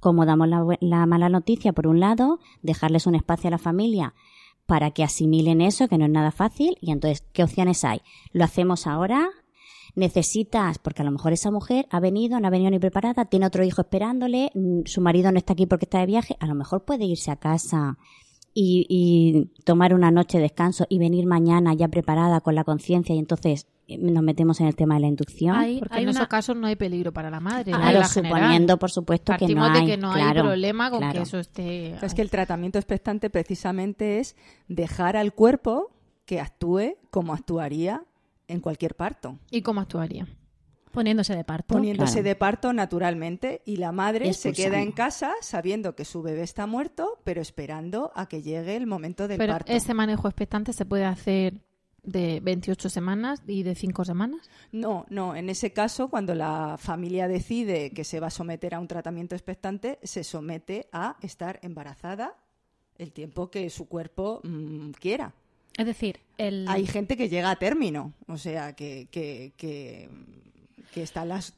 [0.00, 0.48] como damos
[0.80, 4.14] la, mala noticia, por un lado, dejarles un espacio a la familia
[4.66, 8.02] para que asimilen eso, que no es nada fácil, y entonces, ¿qué opciones hay?
[8.32, 9.30] ¿Lo hacemos ahora?
[9.94, 13.46] necesitas, porque a lo mejor esa mujer ha venido, no ha venido ni preparada, tiene
[13.46, 16.54] otro hijo esperándole, mm, su marido no está aquí porque está de viaje, a lo
[16.54, 17.98] mejor puede irse a casa
[18.60, 23.18] y, tomar una noche de descanso y venir mañana ya preparada con la conciencia y
[23.18, 25.56] entonces nos metemos en el tema de la inducción.
[25.78, 27.72] Porque en esos casos no hay peligro para la madre.
[27.72, 31.38] Claro, suponiendo, por supuesto, que no hay, de que no hay problema con que eso
[31.38, 31.94] esté...
[32.04, 34.36] Es que el tratamiento expectante precisamente es
[34.68, 35.90] dejar al cuerpo
[36.24, 38.02] que actúe como actuaría
[38.48, 39.38] en cualquier parto.
[39.50, 40.26] ¿Y cómo actuaría?
[40.98, 41.76] Poniéndose de parto.
[41.76, 46.42] Poniéndose de parto naturalmente y la madre se queda en casa sabiendo que su bebé
[46.42, 49.70] está muerto, pero esperando a que llegue el momento del pero parto.
[49.70, 51.54] ¿Ese manejo expectante se puede hacer
[52.02, 54.50] de 28 semanas y de 5 semanas?
[54.72, 55.36] No, no.
[55.36, 59.36] En ese caso, cuando la familia decide que se va a someter a un tratamiento
[59.36, 62.34] expectante, se somete a estar embarazada
[62.96, 65.32] el tiempo que su cuerpo mm, quiera.
[65.76, 66.66] Es decir, el...
[66.66, 70.10] hay gente que llega a término, o sea, que, que, que
[70.92, 71.54] que está las,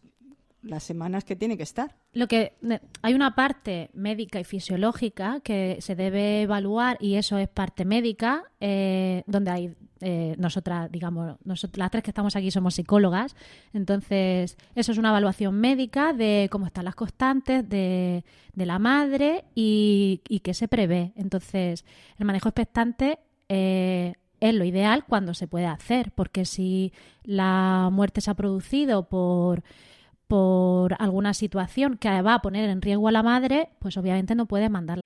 [0.62, 1.95] las semanas que tiene que estar.
[2.12, 2.55] Lo que
[3.03, 8.45] hay una parte médica y fisiológica que se debe evaluar y eso es parte médica,
[8.61, 13.37] eh, donde hay eh, nosotras, digamos, nosotras, las tres que estamos aquí somos psicólogas,
[13.75, 19.45] entonces eso es una evaluación médica de cómo están las constantes de, de la madre
[19.55, 21.12] y, y qué se prevé.
[21.16, 21.85] Entonces,
[22.19, 28.20] el manejo expectante eh, es lo ideal cuando se puede hacer, porque si la muerte
[28.20, 29.62] se ha producido por
[30.31, 34.46] por alguna situación que va a poner en riesgo a la madre, pues obviamente no
[34.46, 35.03] puede mandarla.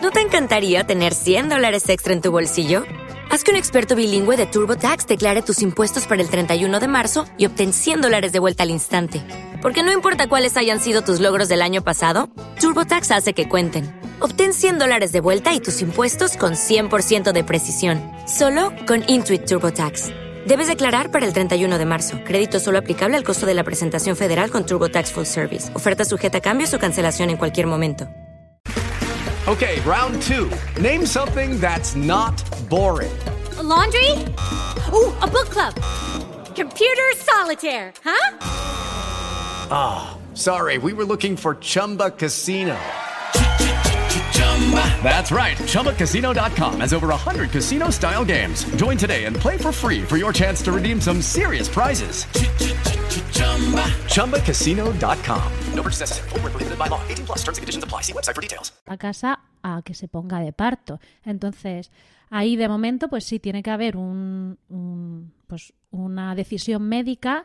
[0.00, 2.84] ¿No te encantaría tener 100 dólares extra en tu bolsillo?
[3.28, 7.24] Haz que un experto bilingüe de TurboTax declare tus impuestos para el 31 de marzo
[7.38, 9.20] y obtén 100 dólares de vuelta al instante.
[9.60, 14.01] Porque no importa cuáles hayan sido tus logros del año pasado, TurboTax hace que cuenten
[14.24, 19.46] Obtén 100 dólares de vuelta y tus impuestos con 100% de precisión, solo con Intuit
[19.46, 20.10] TurboTax.
[20.46, 22.18] Debes declarar para el 31 de marzo.
[22.24, 25.74] Crédito solo aplicable al costo de la presentación federal con TurboTax Full Service.
[25.74, 28.08] Oferta sujeta a cambios o cancelación en cualquier momento.
[29.48, 30.48] Okay, round two.
[30.80, 33.10] Name something that's not boring.
[33.60, 34.08] laundry?
[34.92, 35.74] Ooh, a book club.
[36.54, 38.38] Computer solitaire, huh?
[39.68, 40.78] Ah, sorry.
[40.78, 42.76] We were looking for Chumba Casino.
[45.02, 45.56] That's right.
[45.58, 48.64] ChumbaCasino.com has over 100 casino style games.
[48.76, 52.26] Join today and play for free for your chance to redeem some serious prizes.
[54.08, 55.52] ChumbaCasino.com.
[55.74, 56.28] No purchase necessary.
[56.30, 57.00] Full prohibited by law.
[57.08, 58.02] 18 plus terms and conditions apply.
[58.02, 58.72] See website for details.
[58.86, 61.00] A casa a que se ponga de parto.
[61.24, 61.90] Entonces,
[62.30, 67.44] ahí de momento, pues sí tiene que haber un, un pues una decisión médica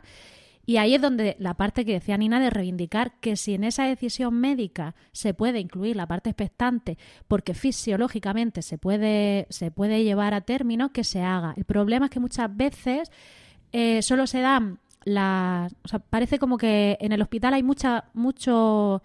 [0.68, 3.84] y ahí es donde la parte que decía Nina de reivindicar que si en esa
[3.84, 10.34] decisión médica se puede incluir la parte expectante porque fisiológicamente se puede, se puede llevar
[10.34, 11.54] a término, que se haga.
[11.56, 13.10] El problema es que muchas veces
[13.72, 15.74] eh, solo se dan las...
[16.10, 19.02] Parece como que en el hospital hay mucha, mucho,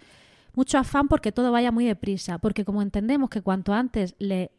[0.56, 4.52] mucho afán porque todo vaya muy deprisa, porque como entendemos que cuanto antes le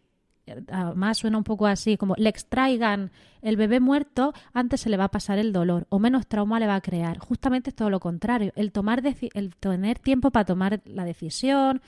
[0.70, 3.10] además suena un poco así, como le extraigan
[3.42, 6.66] el bebé muerto, antes se le va a pasar el dolor o menos trauma le
[6.66, 7.18] va a crear.
[7.18, 11.82] Justamente es todo lo contrario, el, tomar el tener tiempo para tomar la decisión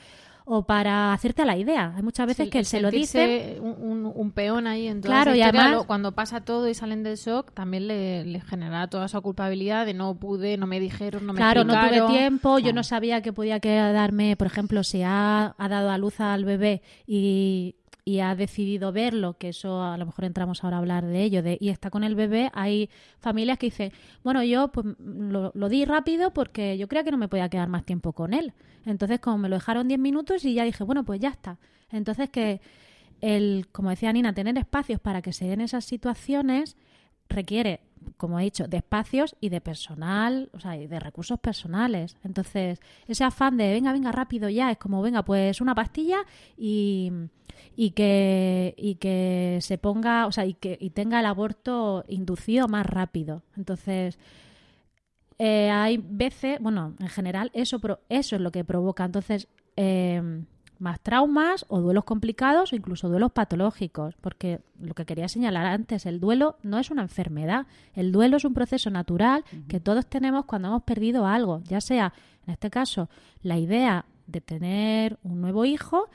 [0.49, 1.93] o para hacerte la idea.
[1.97, 3.59] Hay muchas veces que él se lo dice.
[3.61, 7.89] Un, peón ahí en claro, y además, cuando pasa todo y salen del shock, también
[7.89, 11.75] le, genera toda esa culpabilidad de no pude, no me dijeron, no me Claro, no
[11.75, 15.99] tuve tiempo, yo no sabía que podía quedarme, por ejemplo, si ha, ha dado a
[15.99, 17.75] luz al bebé y
[18.09, 21.43] y ha decidido verlo, que eso a lo mejor entramos ahora a hablar de ello,
[21.43, 22.89] de, y está con el bebé, hay
[23.19, 23.93] familias que dicen,
[24.23, 27.85] bueno, yo pues lo, di rápido porque yo creía que no me podía quedar más
[27.85, 28.53] tiempo con él.
[28.85, 31.59] Entonces, como me lo dejaron 10 minutos y ya dije, bueno, pues ya está.
[31.91, 32.61] Entonces, que
[33.21, 36.77] el, como decía Nina, tener espacios para que se den esas situaciones
[37.29, 37.81] requiere,
[38.17, 42.17] como he dicho, de espacios y de personal, o sea, y de recursos personales.
[42.25, 46.19] Entonces, ese afán de venga, venga, rápido ya, es como, venga, pues una pastilla
[46.57, 47.11] y,
[47.77, 52.69] y que, y que se ponga, o sea, y que y tenga el aborto inducido
[52.69, 53.43] más rápido.
[53.57, 54.19] Entonces,
[55.39, 59.05] eh, hay veces, bueno, en general, eso, eso es lo que provoca.
[59.05, 60.23] Entonces, eh,
[60.79, 66.07] más traumas o duelos complicados o incluso duelos patológicos, porque lo que quería señalar antes,
[66.07, 70.45] el duelo no es una enfermedad, el duelo es un proceso natural que todos tenemos
[70.45, 72.13] cuando hemos perdido algo, ya sea,
[72.47, 73.09] en este caso,
[73.43, 76.09] la idea de tener un nuevo hijo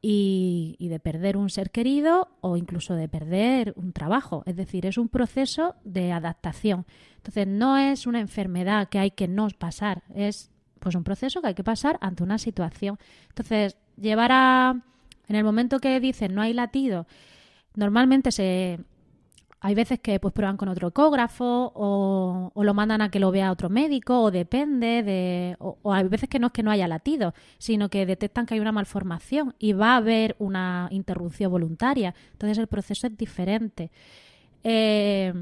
[0.00, 4.86] y, y de perder un ser querido o incluso de perder un trabajo, es decir,
[4.86, 6.86] es un proceso de adaptación.
[7.16, 10.51] Entonces, no es una enfermedad que hay que no pasar, es
[10.82, 12.98] pues un proceso que hay que pasar ante una situación.
[13.28, 14.82] Entonces, llevar a...
[15.28, 17.06] En el momento que dicen no hay latido,
[17.74, 18.80] normalmente se...
[19.64, 23.52] Hay veces que pues prueban con otro ecógrafo o, lo mandan a que lo vea
[23.52, 25.56] otro médico o depende de...
[25.60, 28.60] O, hay veces que no es que no haya latido, sino que detectan que hay
[28.60, 32.12] una malformación y va a haber una interrupción voluntaria.
[32.32, 33.92] Entonces el proceso es diferente.
[34.64, 35.32] Eh,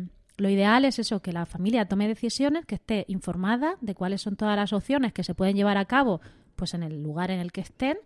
[0.41, 4.37] lo ideal es eso, que la familia tome decisiones, que esté informada de cuáles son
[4.37, 6.21] todas las opciones que se pueden llevar a cabo
[6.57, 7.99] pues en el lugar en el que estén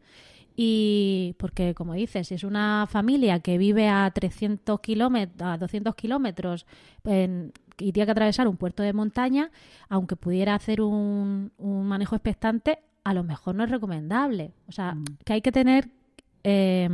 [0.56, 5.94] y porque, como dices, si es una familia que vive a 300 kilómetros, a 200
[5.96, 6.66] kilómetros
[7.04, 9.50] y tiene que atravesar un puerto de montaña,
[9.88, 14.52] aunque pudiera hacer un, un manejo expectante, a lo mejor no es recomendable.
[14.68, 15.04] O sea, mm.
[15.24, 15.88] que hay que tener
[16.44, 16.88] eh,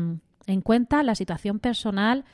[0.47, 2.25] en cuenta la situación personal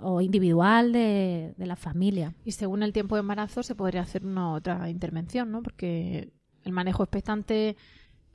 [0.00, 2.34] o individual de, de, la familia.
[2.44, 5.62] Y según el tiempo de embarazo se podría hacer una otra intervención, ¿no?
[5.62, 6.32] Porque
[6.64, 7.76] el manejo expectante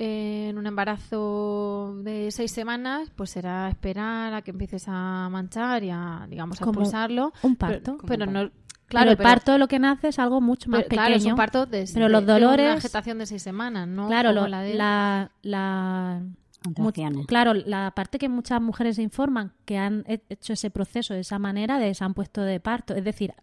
[0.03, 5.91] en un embarazo de seis semanas, pues será esperar a que empieces a manchar y
[5.91, 7.34] a, digamos, a expulsarlo.
[7.43, 7.97] Un parto.
[8.07, 8.49] Pero, no.
[8.88, 11.01] Claro, el parto lo que nace es algo mucho más pequeño.
[11.01, 14.07] Claro, es un parto de, pero los dolores, de una gestación de seis semanas, ¿no?
[14.07, 14.74] Claro, la, de...
[14.74, 16.24] la, la
[17.28, 21.80] claro, la parte que muchas mujeres informan que han hecho ese proceso de esa manera,
[21.80, 23.34] de se han puesto de parto, es decir,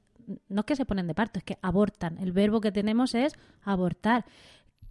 [0.49, 2.19] no es que se ponen de parto, es que abortan.
[2.19, 4.25] El verbo que tenemos es abortar.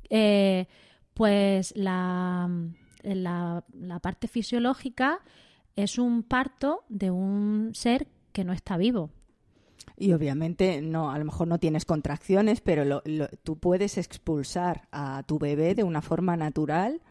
[0.10, 0.68] Eh,
[1.14, 2.50] pues la,
[3.04, 5.20] la, parte fisiológica
[5.76, 9.10] es un parto de un ser que no está vivo.
[9.96, 13.02] Y obviamente no, a lo mejor no tienes contracciones, pero
[13.44, 17.02] tú puedes expulsar a tu bebé de una forma natural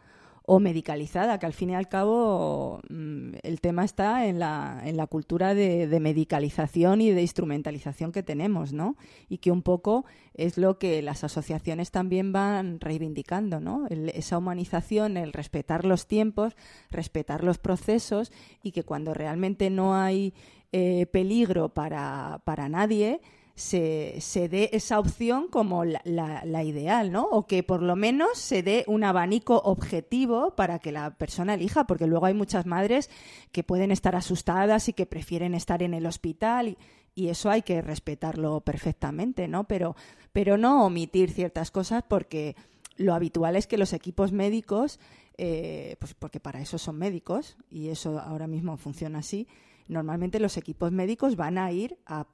[0.48, 4.96] o medicalizada, que al fin y al cabo mm, el tema está en la, en
[4.96, 8.96] la cultura de, medicalización y de instrumentalización que tenemos, ¿no?
[9.28, 13.86] Y que un poco es lo que las asociaciones también van reivindicando, ¿no?
[13.88, 16.54] esa humanización, el respetar los tiempos,
[16.90, 18.30] respetar los procesos
[18.62, 20.34] y que cuando realmente no hay
[20.72, 23.20] eh, peligro para, para nadie,
[23.56, 27.24] se, se dé esa opción como la, la, ideal, ¿no?
[27.24, 31.86] O que por lo menos se dé un abanico objetivo para que la persona elija,
[31.86, 33.10] porque luego hay muchas madres
[33.52, 36.78] que pueden estar asustadas y que prefieren estar en el hospital y,
[37.16, 39.64] y eso hay que respetarlo perfectamente, ¿no?
[39.64, 39.96] Pero,
[40.32, 42.54] pero no omitir ciertas cosas porque
[42.98, 45.00] lo habitual es que los equipos médicos,
[45.38, 49.48] eh, pues porque para eso son médicos y eso ahora mismo funciona así,
[49.88, 52.26] normalmente los equipos médicos van a ir a,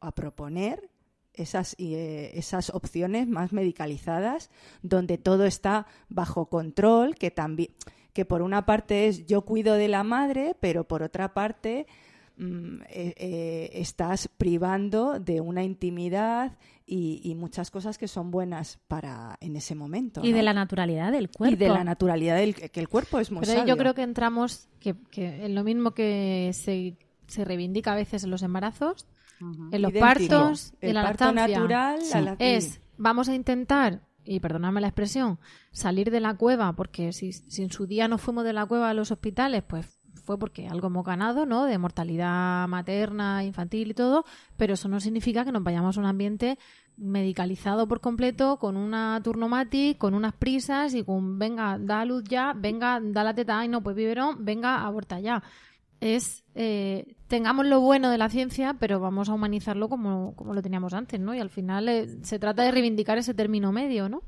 [0.00, 0.90] a proponer
[1.34, 2.40] esas, eh,
[2.72, 4.50] opciones más medicalizadas,
[4.82, 7.70] donde todo está bajo control, que también
[8.12, 11.86] que por una parte es yo cuido de la madre, pero por otra parte
[12.36, 19.38] mm, eh, eh, estás privando de una intimidad y, muchas cosas que son buenas para
[19.40, 20.20] en ese momento.
[20.22, 21.54] Y de la naturalidad del cuerpo.
[21.54, 24.68] Y de la naturalidad del que el cuerpo es muy Pero yo creo que entramos
[24.78, 29.06] que, que en lo mismo que se, se reivindica a veces en los embarazos,
[29.40, 31.98] en los partos, en la parto natural,
[32.38, 35.38] es vamos a intentar y perdonadme la expresión,
[35.72, 38.90] salir de la cueva, porque si, si, en su día no fuimos de la cueva
[38.90, 40.00] a los hospitales, pues
[40.38, 41.64] porque algo hemos ganado, ¿no?
[41.64, 44.24] De mortalidad materna, infantil y todo,
[44.56, 46.58] pero eso no significa que nos vayamos a un ambiente
[46.96, 52.52] medicalizado por completo, con una turnomatic, con unas prisas y con, venga, da luz ya,
[52.54, 55.42] venga, da la teta, y no, pues biberón, venga, aborta ya.
[56.00, 60.62] Es, eh, tengamos lo bueno de la ciencia, pero vamos a humanizarlo como, como lo
[60.62, 61.34] teníamos antes, ¿no?
[61.34, 64.22] Y al final eh, se trata de reivindicar ese término medio, ¿no?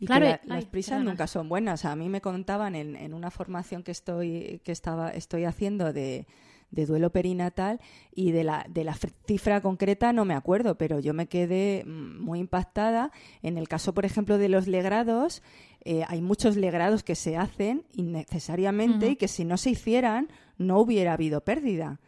[0.00, 1.84] Y claro, las prisas nunca son buenas.
[1.84, 6.26] A mí me contaban en, en una formación que estoy, que estaba, estoy haciendo de,
[6.70, 7.80] de duelo perinatal
[8.14, 8.96] y de la, de la
[9.26, 13.10] cifra concreta no me acuerdo, pero yo me quedé mm, muy impactada.
[13.42, 15.42] En el caso, por ejemplo, de los legrados,
[15.84, 20.28] eh, hay muchos legrados que se hacen innecesariamente y que si no se hicieran
[20.58, 22.00] no hubiera habido pérdida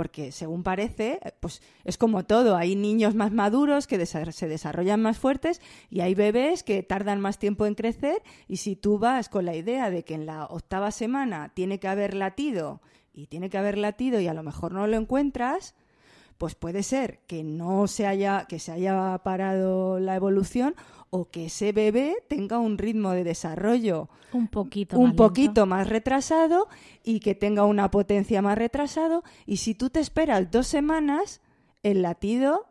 [0.00, 5.18] porque según parece, pues es como todo, hay niños más maduros que se desarrollan más
[5.18, 9.44] fuertes y hay bebés que tardan más tiempo en crecer y si tú vas con
[9.44, 12.80] la idea de que en la octava semana tiene que haber latido
[13.12, 15.74] y tiene que haber latido y a lo mejor no lo encuentras,
[16.38, 20.76] pues puede ser que no se haya que se haya parado la evolución
[21.10, 25.88] o que ese bebé tenga un ritmo de desarrollo un poquito, un más, poquito más
[25.88, 26.68] retrasado
[27.04, 31.40] y que tenga una potencia más retrasado y si tú te esperas dos semanas
[31.82, 32.66] el latido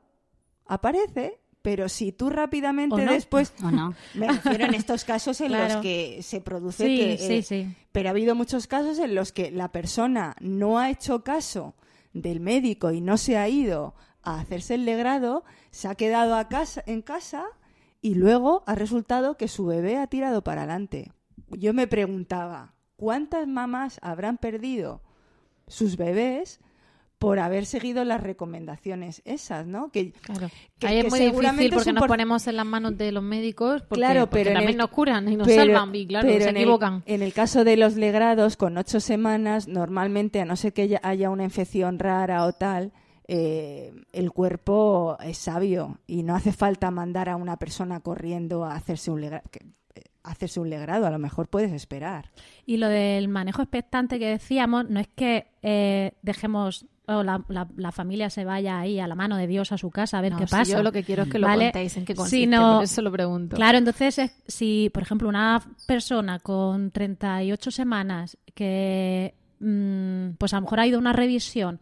[0.66, 3.94] aparece pero si tú rápidamente después no?
[4.14, 7.76] me refiero en estos casos en los que se produce que sí, sí.
[7.92, 11.76] pero ha habido muchos casos en los que la persona no ha hecho caso
[12.14, 16.48] del médico y no se ha ido a hacerse el legrado se ha quedado a
[16.48, 17.46] casa en casa
[18.02, 21.12] y luego ha resultado que su bebé ha tirado para adelante.
[21.50, 25.02] Yo me preguntaba, ¿cuántas mamás habrán perdido
[25.68, 26.60] sus bebés
[27.20, 29.91] por haber seguido las recomendaciones esas, ¿no?
[29.91, 30.50] Que, claro.
[30.82, 34.30] Ahí es muy difícil porque nos ponemos en las manos de los médicos porque, claro,
[34.30, 37.04] pero también nos curan y nos salvan y claro, se equivocan.
[37.06, 41.30] en el caso de los legrados, con ocho semanas, normalmente, a no ser que haya
[41.30, 42.93] una infección rara o tal,
[43.32, 48.74] eh, el cuerpo es sabio y no hace falta mandar a una persona corriendo a
[48.74, 49.44] hacerse un legrado.
[50.24, 52.32] Hacerse un legrado, a lo mejor puedes esperar.
[52.66, 57.92] Y lo del manejo expectante que decíamos, no es que eh, dejemos o la, la,
[57.92, 60.46] familia se vaya ahí a la mano de Dios a su casa a ver qué
[60.46, 60.78] pasa.
[60.78, 63.56] yo lo que quiero es que lo contéis en qué consiste, por eso lo pregunto.
[63.56, 70.64] Claro, entonces si, por ejemplo, una persona con 38 semanas que mm, pues a lo
[70.64, 71.80] mejor ha ido a una revisión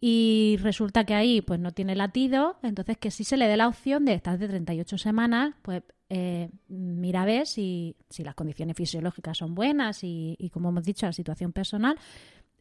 [0.00, 3.68] y resulta que ahí pues no tiene latido, entonces que sí se le dé la
[3.68, 8.76] opción de estar de 38 semanas, pues eh, mira a ver si, si, las condiciones
[8.76, 11.98] fisiológicas son buenas y, y, como hemos dicho, la situación personal,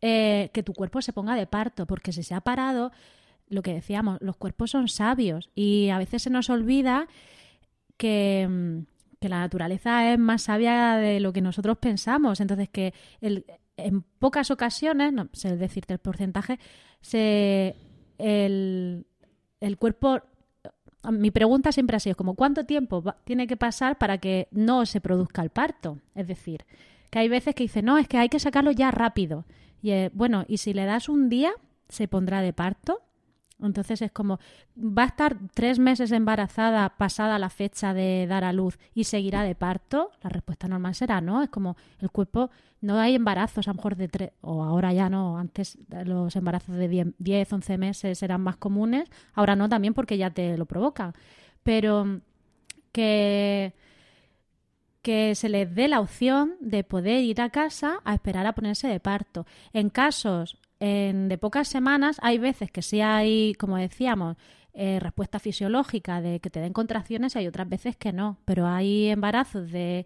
[0.02, 2.92] eh, que tu cuerpo se ponga de parto, porque si se ha parado,
[3.50, 7.08] lo que decíamos, los cuerpos son sabios y a veces se nos olvida
[7.98, 8.86] que, mm,
[9.20, 13.46] que la naturaleza es más sabia de lo que nosotros pensamos, entonces que el,
[13.78, 16.60] en pocas ocasiones, no sé decirte el porcentaje,
[17.02, 17.76] se,
[18.18, 19.06] el,
[19.60, 20.22] el cuerpo
[21.12, 25.02] mi pregunta siempre ha sido como cuánto tiempo tiene que pasar para que no se
[25.02, 26.00] produzca el parto.
[26.16, 26.66] Es decir,
[27.10, 29.46] que hay veces que dice, no, es que hay que sacarlo ya rápido.
[29.82, 31.52] Y eh, bueno, y si le das un día,
[31.90, 33.02] se pondrá de parto.
[33.62, 34.39] Entonces es como,
[34.78, 39.43] va a estar tres meses embarazada pasada la fecha de dar a luz y seguirá
[39.43, 40.12] de parto.
[40.22, 41.41] La respuesta normal será no.
[41.41, 42.49] Es como el cuerpo,
[42.82, 46.76] no hay embarazos a lo mejor de tres, o ahora ya no, antes los embarazos
[46.76, 51.14] de 10, 11 meses eran más comunes, ahora no también porque ya te lo provocan.
[51.64, 52.22] Pero
[52.91, 53.74] que
[55.06, 58.88] que se les dé la opción de poder ir a casa a esperar a ponerse
[58.88, 59.45] de parto.
[59.72, 64.38] En casos en, de pocas semanas hay veces que sí hay, como decíamos,
[64.74, 68.38] eh, respuesta fisiológica de que te den contracciones y hay otras veces que no.
[68.46, 70.06] Pero hay embarazos de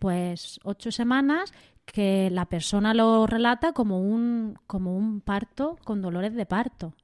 [0.00, 1.52] pues ocho semanas
[1.84, 6.94] que la persona lo relata como un, como un parto con dolores de parto.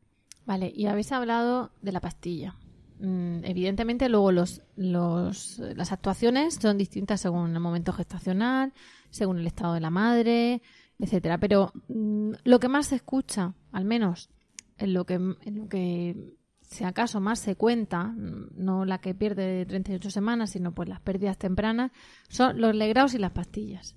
[0.45, 2.57] Vale, y habéis hablado de la pastilla.
[2.99, 8.73] Mm, evidentemente, luego los, los, las actuaciones son distintas según el momento gestacional,
[9.11, 10.61] según el estado de la madre,
[11.03, 11.39] etcétera.
[11.39, 14.31] Pero mm, lo que más se escucha, al menos
[14.79, 19.15] en lo que, en lo que si acaso más se cuenta, mm, no la que
[19.15, 21.91] pierde de 38 semanas, sino pues las pérdidas tempranas,
[22.29, 23.97] son los legrados y las pastillas.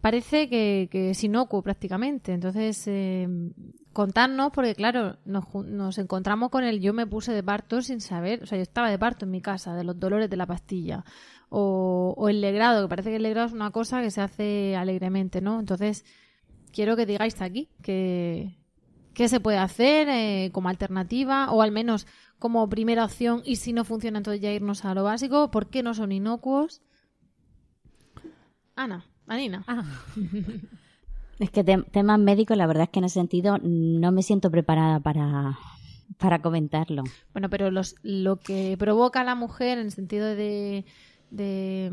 [0.00, 2.32] Parece que, que es inocuo prácticamente.
[2.32, 3.28] Entonces, eh,
[3.92, 8.44] contarnos, porque claro, nos, nos, encontramos con el yo me puse de parto sin saber,
[8.44, 11.04] o sea, yo estaba de parto en mi casa, de los dolores de la pastilla,
[11.48, 14.76] o, o el legrado, que parece que el legrado es una cosa que se hace
[14.76, 15.58] alegremente, ¿no?
[15.58, 16.04] Entonces,
[16.76, 18.54] quiero que digáis aquí que,
[19.14, 22.06] qué se puede hacer eh, como alternativa o al menos
[22.38, 25.82] como primera opción y si no funciona entonces ya irnos a lo básico, ¿por qué
[25.82, 26.82] no son inocuos?
[28.74, 29.64] Ana, Anina.
[29.66, 29.84] Ah.
[31.38, 35.00] es que temas médicos, la verdad es que en ese sentido no me siento preparada
[35.00, 35.58] para,
[36.18, 37.04] para comentarlo.
[37.32, 40.84] Bueno, pero los, lo que provoca a la mujer en el sentido de
[41.30, 41.90] de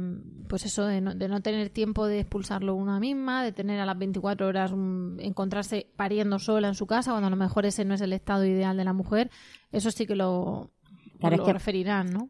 [0.47, 3.85] pues eso de no, de no, tener tiempo de expulsarlo una misma de tener a
[3.85, 4.71] las 24 horas
[5.19, 8.45] encontrarse pariendo sola en su casa cuando a lo mejor ese no es el estado
[8.45, 9.31] ideal de la mujer
[9.71, 10.69] eso sí que lo,
[11.19, 12.29] referirán no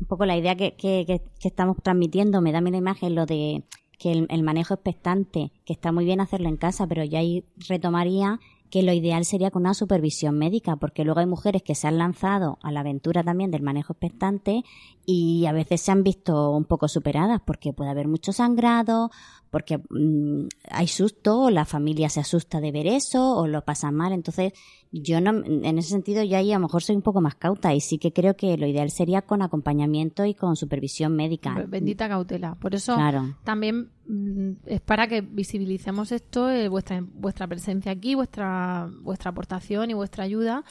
[0.00, 3.64] un poco la idea que, que, que, estamos transmitiendo me da una imagen lo de
[3.98, 7.44] que el, el, manejo expectante que está muy bien hacerlo en casa pero ya ahí
[7.68, 8.38] retomaría
[8.70, 11.98] que lo ideal sería con una supervisión médica, porque luego hay mujeres que se han
[11.98, 14.62] lanzado a la aventura también del manejo expectante
[15.06, 19.10] y a veces se han visto un poco superadas porque puede haber mucho sangrado,
[19.50, 23.94] porque mm, hay susto, o la familia se asusta de ver eso, o lo pasan
[23.94, 24.12] mal.
[24.12, 24.52] Entonces,
[24.92, 27.74] yo no, en ese sentido, yo ahí a lo mejor soy un poco más cauta
[27.74, 31.64] y sí que creo que lo ideal sería con acompañamiento y con supervisión médica.
[31.66, 32.54] Bendita cautela.
[32.56, 32.96] Por eso
[33.44, 39.90] también mm, es para que visibilicemos esto, eh, vuestra, vuestra presencia aquí, vuestra, vuestra aportación
[39.90, 40.64] y vuestra ayuda,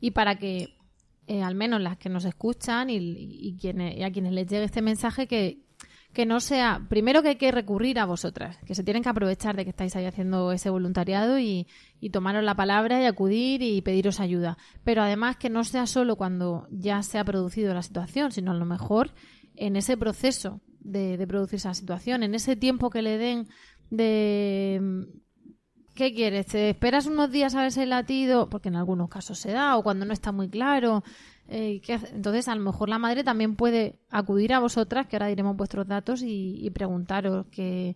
[0.00, 0.74] y para que
[1.26, 4.64] eh, al menos las que nos escuchan y, y, quienes, y a quienes les llegue
[4.64, 5.58] este mensaje, que,
[6.12, 9.56] que no sea, primero que hay que recurrir a vosotras, que se tienen que aprovechar
[9.56, 11.66] de que estáis ahí haciendo ese voluntariado y,
[12.00, 14.56] y tomaros la palabra y acudir y pediros ayuda.
[14.84, 18.54] Pero además que no sea solo cuando ya se ha producido la situación, sino a
[18.54, 19.12] lo mejor
[19.56, 23.48] en ese proceso de, de producir esa situación, en ese tiempo que le den
[23.90, 25.06] de
[25.94, 26.46] ¿Qué quieres?
[26.46, 28.50] ¿Te esperas unos días a ver ese latido?
[28.50, 31.04] Porque en algunos casos se da, o cuando no está muy claro.
[31.46, 35.56] Eh, entonces, a lo mejor la madre también puede acudir a vosotras, que ahora diremos
[35.56, 37.94] vuestros datos, y, preguntaros qué,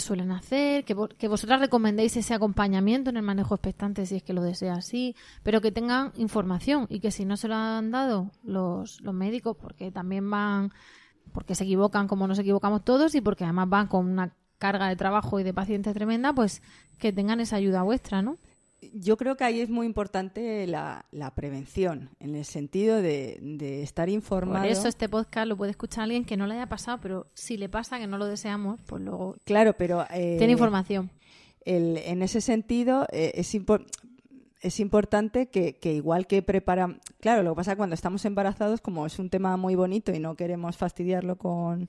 [0.00, 4.32] suelen hacer, que, que, vosotras recomendéis ese acompañamiento en el manejo expectante si es que
[4.32, 5.14] lo desea así,
[5.44, 9.56] pero que tengan información y que si no se lo han dado los, los médicos,
[9.60, 10.72] porque también van,
[11.32, 14.94] porque se equivocan como nos equivocamos todos y porque además van con una carga de
[14.94, 16.62] trabajo y de pacientes tremenda, pues
[16.98, 18.38] que tengan esa ayuda vuestra, ¿no?
[18.92, 21.04] yo creo que ahí es muy importante la,
[21.34, 24.64] prevención, en el sentido de, estar informado.
[24.64, 27.56] Por eso este podcast lo puede escuchar alguien que no le haya pasado, pero si
[27.56, 29.36] le pasa, que no lo deseamos, pues luego.
[29.44, 30.04] Claro, pero.
[30.10, 31.10] Eh, tiene información.
[31.64, 33.92] en ese sentido, eh, es importante
[34.62, 39.18] es importante que, igual que preparan, claro, lo que pasa cuando estamos embarazados, como es
[39.18, 41.88] un tema muy bonito y no queremos fastidiarlo con,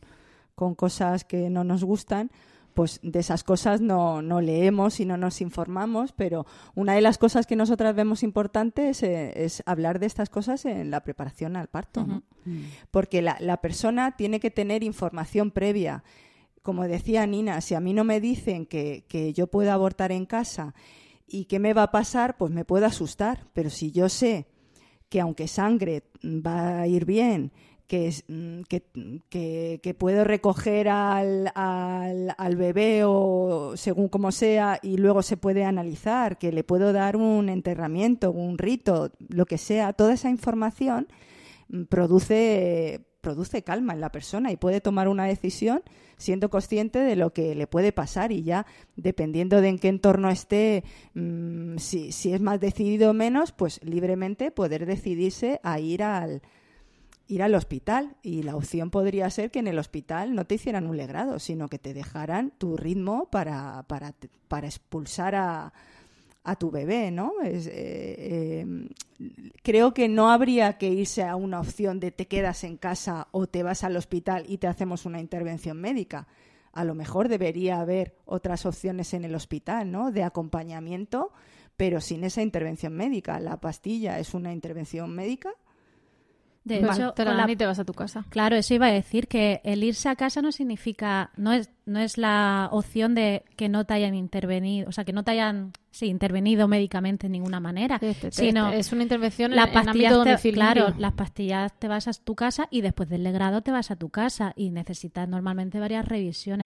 [0.56, 2.32] con cosas que no nos gustan,
[2.74, 6.46] pues de esas cosas no, no, leemos y no nos informamos, pero
[6.76, 10.92] una de las cosas que nosotras vemos importantes eh, es, hablar de estas cosas en
[10.92, 12.24] la preparación al parto, ¿no?
[12.92, 16.04] Porque la, la, persona tiene que tener información previa.
[16.62, 20.26] Como decía Nina, si a mí no me dicen que, que yo puedo abortar en
[20.26, 20.74] casa
[21.28, 24.48] y qué me va a pasar, pues me puedo asustar, pero si yo sé
[25.10, 27.52] que aunque sangre va a ir bien,
[28.28, 35.38] Mm, que, que, puedo recoger al, al, bebé o según como sea y luego se
[35.38, 40.30] puede analizar, que le puedo dar un enterramiento, un rito, lo que sea, toda esa
[40.30, 41.08] información
[41.70, 45.84] mm, produce, produce calma en la persona y puede tomar una decisión
[46.18, 48.66] siendo consciente de lo que le puede pasar y ya
[48.96, 53.80] dependiendo de en qué entorno esté, mm, si, si es más decidido o menos, pues
[53.84, 56.42] libremente poder decidirse a ir al
[57.28, 60.88] ir al hospital y la opción podría ser que en el hospital no te hicieran
[60.88, 64.14] un legrado, sino que te dejaran tu ritmo para, para,
[64.48, 65.74] para expulsar a,
[66.44, 67.34] a, tu bebé, ¿no?
[67.44, 68.90] Eh, em,
[69.62, 73.48] creo que no habría que irse a una opción de te quedas en casa o
[73.48, 76.28] te vas al hospital y te hacemos una intervención médica.
[76.74, 80.12] A lo mejor debería haber otras opciones en el hospital, ¿no?
[80.12, 81.32] De acompañamiento,
[81.78, 83.40] pero sin esa intervención médica.
[83.40, 85.54] La pastilla es una intervención médica
[86.64, 88.26] de hecho, te la y te vas a tu casa.
[88.30, 92.00] Claro, eso iba a decir que el irse a casa no significa, no es, no
[92.00, 95.74] es la opción de que no te hayan intervenido, o sea, que no te hayan
[95.94, 101.72] sí, intervenido médicamente de ninguna manera, sino es una intervención las pastillas claro, las pastillas
[101.78, 104.72] te vas a tu casa y después del legrado te vas a tu casa y
[104.72, 106.64] necesitas normalmente varias revisiones.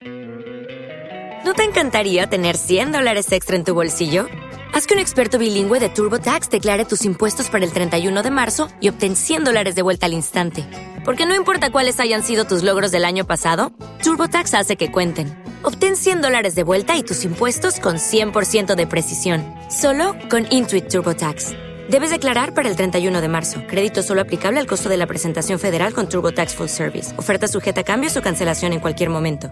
[1.45, 4.28] ¿No te encantaría tener 100 dólares extra en tu bolsillo?
[4.73, 8.67] Haz que un experto bilingüe de TurboTax declare tus impuestos para el 31 de marzo
[8.80, 10.65] y obtén 100 dólares de vuelta al instante.
[11.05, 13.71] Porque no importa cuáles hayan sido tus logros del año pasado,
[14.03, 15.46] TurboTax hace que cuenten.
[15.63, 20.89] Obtén 100 dólares de vuelta y tus impuestos con 100% de precisión, solo con Intuit
[20.89, 21.51] TurboTax.
[21.89, 23.61] Debes declarar para el 31 de marzo.
[23.65, 27.17] Crédito solo aplicable al costo de la presentación federal con TurboTax Full Service.
[27.17, 29.49] Oferta sujeta a cambios o cancelación en cualquier momento.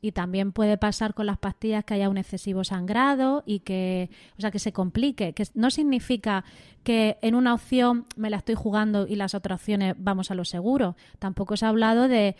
[0.00, 4.40] Y también puede pasar con las pastillas que haya un excesivo sangrado y que, o
[4.40, 6.44] sea, que se complique, que no significa
[6.82, 10.44] que en una opción me la estoy jugando y las otras opciones vamos a lo
[10.44, 10.96] seguro.
[11.18, 12.36] Tampoco se ha hablado de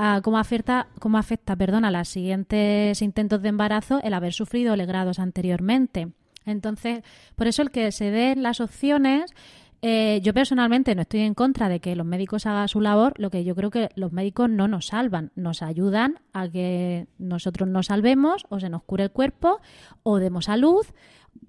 [0.00, 4.76] ah, cómo afecta, cómo afecta, perdón, a los siguientes intentos de embarazo el haber sufrido
[4.76, 6.08] legrados anteriormente.
[6.46, 7.02] Entonces,
[7.36, 9.34] por eso el que se den las opciones
[9.80, 13.30] eh, yo personalmente no estoy en contra de que los médicos hagan su labor, lo
[13.30, 17.86] que yo creo que los médicos no nos salvan, nos ayudan a que nosotros nos
[17.86, 19.60] salvemos o se nos cure el cuerpo
[20.02, 20.92] o demos a luz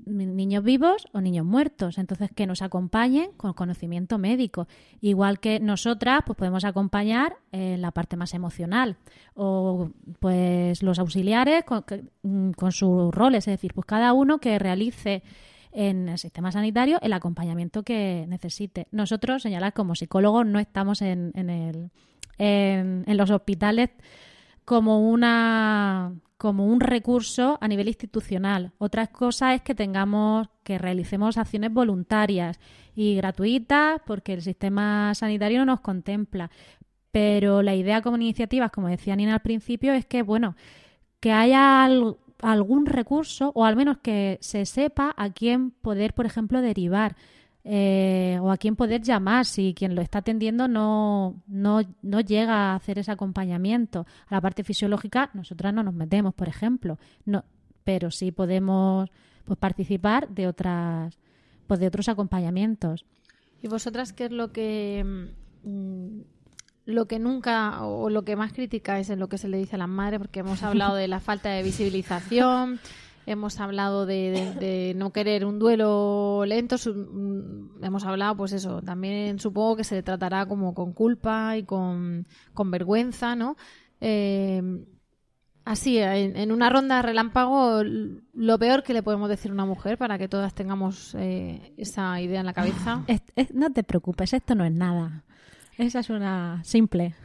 [0.10, 4.68] niños vivos o niños muertos, entonces que nos acompañen con conocimiento médico,
[5.02, 8.98] igual que nosotras pues podemos acompañar en la parte más emocional.
[9.36, 9.90] O
[10.20, 11.84] pues los auxiliares con,
[12.56, 15.24] con sus roles, es decir, pues cada uno que realice
[15.72, 18.88] en el sistema sanitario el acompañamiento que necesite.
[18.92, 23.90] Nosotros, señalar como psicólogos, no estamos en, en, los hospitales
[24.66, 28.72] como una como un recurso a nivel institucional.
[28.78, 32.62] Otra cosa es que tengamos, que realicemos acciones voluntarias
[32.96, 36.50] y gratuitas porque el sistema sanitario no nos contempla.
[37.12, 40.56] Pero la idea como iniciativas, como decía Nina al principio, es que, bueno,
[41.20, 46.26] que haya algo, algún recurso o al menos que se sepa a quién poder, por
[46.26, 47.18] ejemplo, derivar
[47.64, 52.72] eh, o a quién poder llamar si quien lo está atendiendo no, no, no llega
[52.72, 54.06] a hacer ese acompañamiento.
[54.28, 57.44] A la parte fisiológica nosotras no nos metemos, por ejemplo, no,
[57.84, 59.10] pero sí podemos
[59.46, 61.18] pues, participar de otras
[61.68, 63.06] pues, de otros acompañamientos.
[63.62, 65.28] ¿Y vosotras qué es lo que
[65.64, 66.22] mm,
[66.86, 69.76] lo que nunca o lo que más critica es en lo que se le dice
[69.76, 72.80] a las madres, porque hemos hablado de la falta de visibilización,
[73.26, 79.78] hemos hablado de, no querer un duelo lento, mm, hemos hablado, pues eso, también supongo
[79.78, 82.26] que se le tratará como con culpa y con,
[82.66, 83.56] vergüenza, ¿no?
[84.02, 84.62] Eh,
[85.66, 90.18] así, en, una ronda relámpago, lo peor que le podemos decir a una mujer para
[90.18, 93.04] que todas tengamos eh, esa idea en la cabeza.
[93.54, 95.24] no te preocupes, esto no es nada.
[95.78, 97.16] Esa es una simple.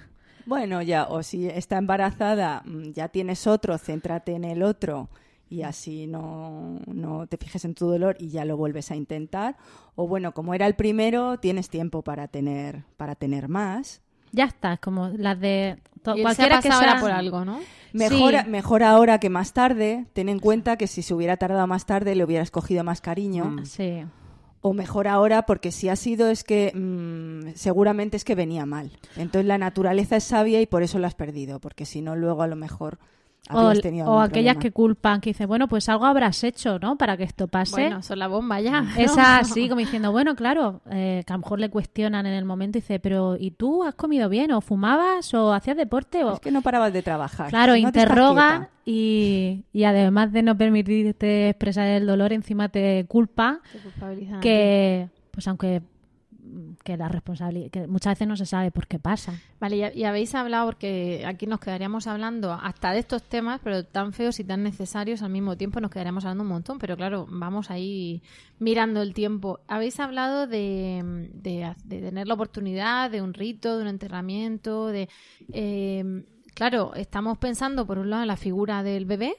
[0.47, 5.09] Bueno, ya, o si está embarazada, mm, ya tienes otro, céntrate en el otro
[5.55, 9.57] y así no, no te fijes en tu dolor y ya lo vuelves a intentar.
[9.95, 14.01] O bueno, como era el primero, tienes tiempo para tener, para tener más.
[14.33, 17.61] Ya está, como las de to- cualquiera que sea por algo, ¿no?
[17.93, 18.51] Mejor, Sí.
[18.51, 20.07] mejor ahora que más tarde.
[20.13, 23.57] Ten en cuenta que si se hubiera tardado más tarde le hubieras cogido más cariño.
[23.65, 24.03] Sí.
[24.61, 28.91] O mejor ahora porque si ha sido es que mm, seguramente es que venía mal.
[29.15, 31.61] Entonces la naturaleza es sabia y por eso lo has perdido.
[31.61, 32.99] Porque si no, luego a lo mejor
[33.51, 34.61] O, aquellas problema.
[34.61, 36.97] que culpan, que dicen, bueno, pues algo habrás hecho, ¿no?
[36.97, 37.73] Para que esto pase.
[37.73, 38.81] Bueno, son la bomba ya.
[38.81, 38.97] ¿no?
[38.97, 42.47] Esa así, como diciendo, bueno, claro, eh, que a lo mejor le cuestionan en el
[42.47, 44.51] momento y dice, pero ¿y tú has comido bien?
[44.53, 45.35] ¿O fumabas?
[45.35, 46.25] ¿O hacías deporte?
[46.25, 46.35] O...
[46.35, 47.51] Es que no parabas de trabajar.
[47.51, 53.61] Claro, No interrogan y, y además de no permitirte expresar el dolor, encima te culpa
[53.73, 55.83] Te que, pues aunque
[56.83, 59.35] que la responsabilidad, que muchas veces no se sabe por qué pasa.
[59.61, 64.13] Vale, y, habéis hablado, porque aquí nos quedaríamos hablando hasta de estos temas, pero tan
[64.13, 67.71] feos y tan necesarios al mismo tiempo, nos quedaríamos hablando un montón, pero claro, vamos
[67.71, 68.23] ahí
[68.59, 69.61] mirando el tiempo.
[69.69, 75.09] Habéis hablado de, de, de tener la oportunidad de un rito, de un enterramiento, de...
[75.53, 76.25] eh,
[76.55, 79.37] claro, estamos pensando por un lado en la figura del bebé,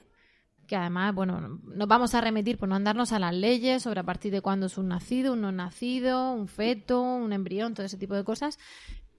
[0.68, 4.03] que además, bueno, nos vamos a remitir por no andarnos a las leyes sobre a
[4.03, 7.97] partir de cuándo es un nacido, un no nacido, un feto, un embrión, todo ese
[7.97, 8.57] tipo de cosas.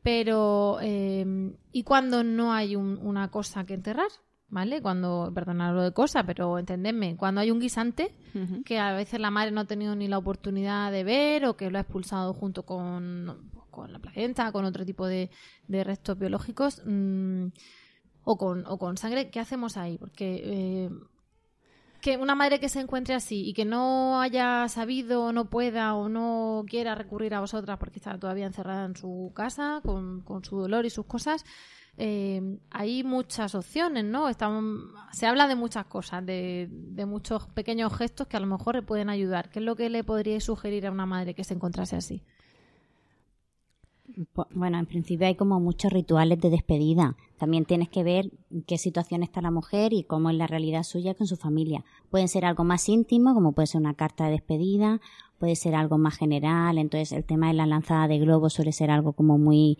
[0.02, 4.08] Pero, eh, ¿y cuando no hay un- una cosa que enterrar?
[4.48, 4.80] ¿Vale?
[4.80, 8.14] Cuando, perdonad lo de cosa, pero entendedme, cuando hay un guisante
[8.64, 11.68] que a veces la madre no ha tenido ni la oportunidad de ver o que
[11.68, 15.30] lo ha expulsado junto con, con la placenta, con otro tipo de,
[15.66, 17.46] de restos biológicos mm,
[18.22, 19.98] o, con, o con sangre, ¿qué hacemos ahí?
[19.98, 20.90] Porque eh,
[22.06, 25.96] que una madre que se encuentre así y que no haya sabido, o no pueda
[25.96, 30.44] o no quiera recurrir a vosotras porque está todavía encerrada en su casa con, con
[30.44, 31.44] su dolor y sus cosas,
[31.98, 34.28] eh, hay muchas opciones, ¿no?
[34.28, 38.76] Estamos, se habla de muchas cosas, de, de muchos pequeños gestos que a lo mejor
[38.76, 39.50] le pueden ayudar.
[39.50, 42.22] ¿Qué es lo que le podríais sugerir a una madre que se encontrase así?
[44.54, 47.16] Bueno, en principio hay como muchos rituales de despedida.
[47.38, 50.84] También tienes que ver en qué situación está la mujer y cómo es la realidad
[50.84, 51.84] suya con su familia.
[52.10, 55.00] Pueden ser algo más íntimo, como puede ser una carta de despedida,
[55.38, 56.78] puede ser algo más general.
[56.78, 59.78] Entonces, el tema de la lanzada de globos suele ser algo como muy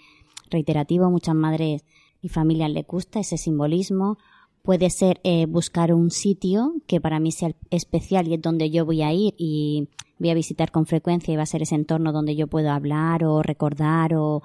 [0.51, 1.11] reiterativo.
[1.11, 1.85] Muchas madres
[2.20, 4.18] y familias les gusta ese simbolismo.
[4.67, 8.85] Puede ser eh, buscar un sitio que para mí sea especial y es donde yo
[8.85, 9.89] voy a ir y
[10.19, 13.25] voy a visitar con frecuencia y va a ser ese entorno donde yo puedo hablar
[13.25, 14.43] o recordar o,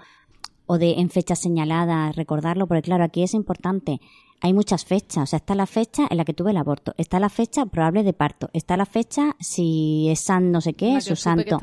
[0.67, 3.99] o de en fechas señaladas recordarlo, porque claro, aquí es importante.
[4.41, 7.19] Hay muchas fechas, o sea, está la fecha en la que tuve el aborto, está
[7.19, 11.15] la fecha probable de parto, está la fecha si es san no sé qué, su
[11.15, 11.59] santo.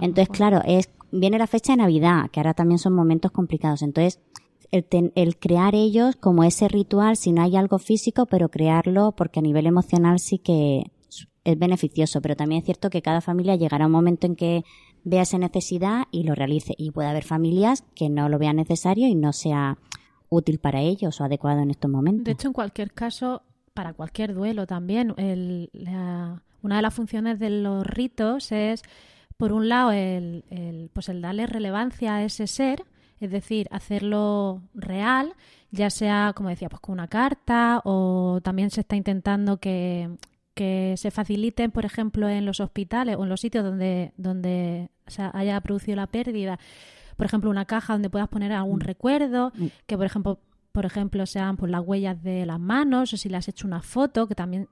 [0.00, 3.82] Entonces, claro, es viene la fecha de Navidad, que ahora también son momentos complicados.
[3.82, 4.18] Entonces,
[4.72, 9.12] el, ten- el crear ellos como ese ritual, si no hay algo físico, pero crearlo
[9.12, 10.90] porque a nivel emocional sí que
[11.44, 12.20] es beneficioso.
[12.20, 14.64] Pero también es cierto que cada familia llegará un momento en que
[15.04, 16.74] vea esa necesidad y lo realice.
[16.76, 19.78] Y puede haber familias que no lo vean necesario y no sea
[20.28, 22.24] útil para ellos o adecuado en estos momentos.
[22.24, 23.42] De hecho, en cualquier caso,
[23.74, 28.82] para cualquier duelo también, el- la- una de las funciones de los ritos es,
[29.36, 32.84] por un lado, el, el, pues el darle relevancia a ese ser,
[33.22, 35.34] es decir, hacerlo real,
[35.70, 40.10] ya sea, como decía, pues con una carta o también se está intentando que,
[40.54, 45.22] que se faciliten, por ejemplo, en los hospitales o en los sitios donde, donde se
[45.32, 46.58] haya producido la pérdida,
[47.16, 49.52] por ejemplo, una caja donde puedas poner algún recuerdo,
[49.86, 50.38] que por ejemplo,
[50.72, 53.82] por ejemplo, sean pues las huellas de las manos o si le has hecho una
[53.82, 54.68] foto, que también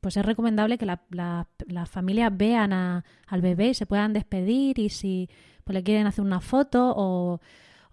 [0.00, 4.12] pues es recomendable que la- la- las familias vean a- al bebé y se puedan
[4.12, 5.28] despedir y si
[5.62, 7.40] pues le quieren hacer una foto o,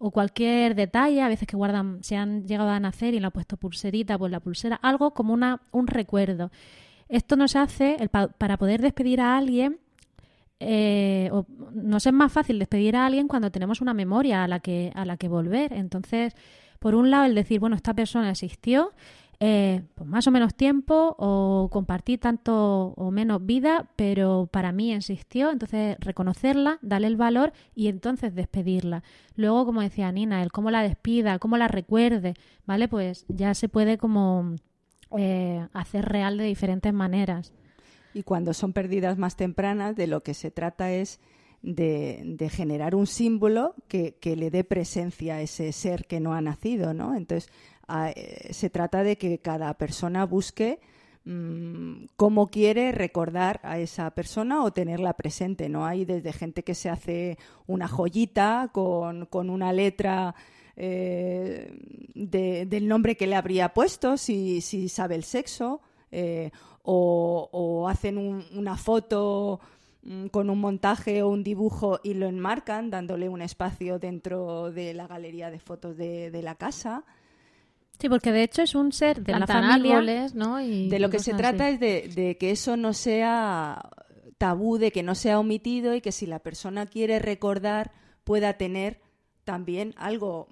[0.04, 3.32] o cualquier detalle, a veces que guardan, se han llegado a nacer y le han
[3.32, 6.50] puesto pulserita, pues la pulsera, algo como una, un recuerdo.
[7.08, 9.78] Esto nos hace, el pa- para poder despedir a alguien,
[10.60, 14.60] eh, o nos es más fácil despedir a alguien cuando tenemos una memoria a la
[14.60, 15.74] que, a la que volver.
[15.74, 16.36] Entonces,
[16.80, 18.94] por un lado, el decir, bueno, esta persona existió,
[19.44, 24.94] eh, pues más o menos tiempo, o compartir tanto o menos vida, pero para mí
[24.94, 29.02] existió, entonces reconocerla, darle el valor y entonces despedirla.
[29.36, 32.36] Luego, como decía Nina, el cómo la despida, cómo la recuerde,
[32.68, 32.88] ¿vale?
[32.88, 34.58] Pues ya se puede como
[35.18, 37.52] eh, hacer real de diferentes maneras.
[38.14, 41.20] Y cuando son pérdidas más tempranas, de lo que se trata es
[41.64, 46.34] de, de generar un símbolo que, que le dé presencia a ese ser que no
[46.34, 47.16] ha nacido, ¿no?
[47.16, 47.52] Entonces,
[48.16, 50.80] eh, se trata de que cada persona busque
[51.26, 55.86] mm, cómo quiere recordar a esa persona o tenerla presente, ¿no?
[55.86, 57.38] Hay desde gente que se hace
[57.68, 60.34] una joyita con, con una letra
[60.78, 61.72] eh,
[62.16, 65.82] de- del nombre que le habría puesto, si, si sabe el sexo,
[66.12, 66.52] eh,
[66.84, 69.60] o, hacen una foto
[70.04, 74.94] mm, con un montaje o un dibujo y lo enmarcan dándole un espacio dentro de
[74.94, 77.04] la galería de fotos de, la casa.
[78.02, 80.28] Sí, porque de hecho es un ser de la familia.
[80.34, 80.58] ¿no?
[80.58, 83.80] de lo que se trata es de, que eso no sea
[84.40, 87.92] tabú, de que no sea omitido y que si la persona quiere recordar
[88.24, 89.02] pueda tener
[89.44, 90.48] también algo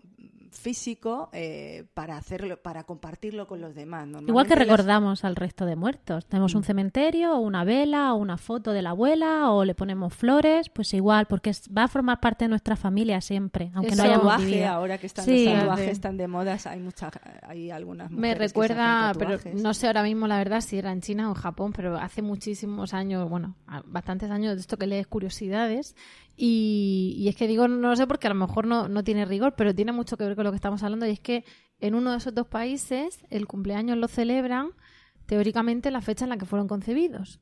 [0.52, 4.08] físico eh, para hacerlo, para compartirlo con los demás.
[4.28, 6.26] Igual que recordamos al resto de muertos.
[6.26, 6.66] Tenemos un mm.
[6.66, 10.94] cementerio, o una vela, o una foto de la abuela, o le ponemos flores, pues
[10.94, 14.68] igual, porque va a formar parte de nuestra familia siempre, aunque no hayamos vivido.
[14.70, 17.12] ahora que están los tatuajes tan de moda, hay muchas,
[17.44, 21.28] hay algunas Me recuerda, pero no sé ahora mismo la verdad si era en China
[21.28, 25.96] o en Japón, pero hace muchísimos años, bueno, bastantes años de esto que lees curiosidades
[26.42, 29.76] y, es que digo, no sé porque a lo mejor no, no, tiene rigor, pero
[29.76, 31.44] tiene mucho que ver con lo que estamos hablando y es que
[31.82, 34.70] en uno de esos dos países el cumpleaños lo celebran
[35.26, 37.42] teóricamente la fecha en la que fueron concebidos.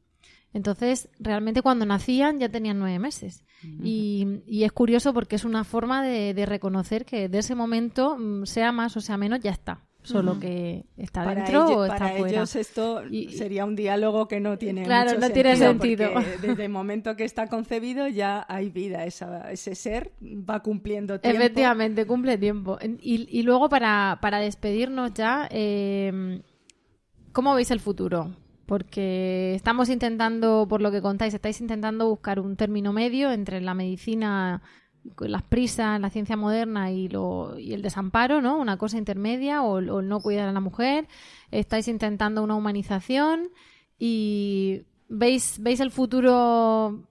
[0.51, 3.45] Entonces, realmente cuando nacían ya tenían nueve meses.
[3.83, 8.17] y, y, es curioso porque es una forma de, de reconocer que de ese momento,
[8.17, 12.17] mm, sea más o sea menos, ya está solo que está dentro o está para
[12.17, 16.09] ellos esto sería un diálogo que no tiene claro no tiene sentido
[16.41, 21.41] desde el momento que está concebido ya hay vida ese ser va cumpliendo tiempo.
[21.41, 22.77] Efectivamente cumple tiempo.
[23.01, 26.41] Y, y luego para, para despedirnos ya eh,
[27.31, 28.31] cómo veis el futuro
[28.65, 33.73] porque estamos intentando por lo que contáis estáis intentando buscar un término medio entre la
[33.73, 34.61] medicina
[35.19, 38.57] las prisas, la ciencia moderna y, lo, y el desamparo, ¿no?
[38.57, 41.07] Una cosa intermedia o, el no cuidar a la mujer.
[41.51, 43.49] Estáis intentando una humanización
[43.97, 47.03] y veis, veis el futuro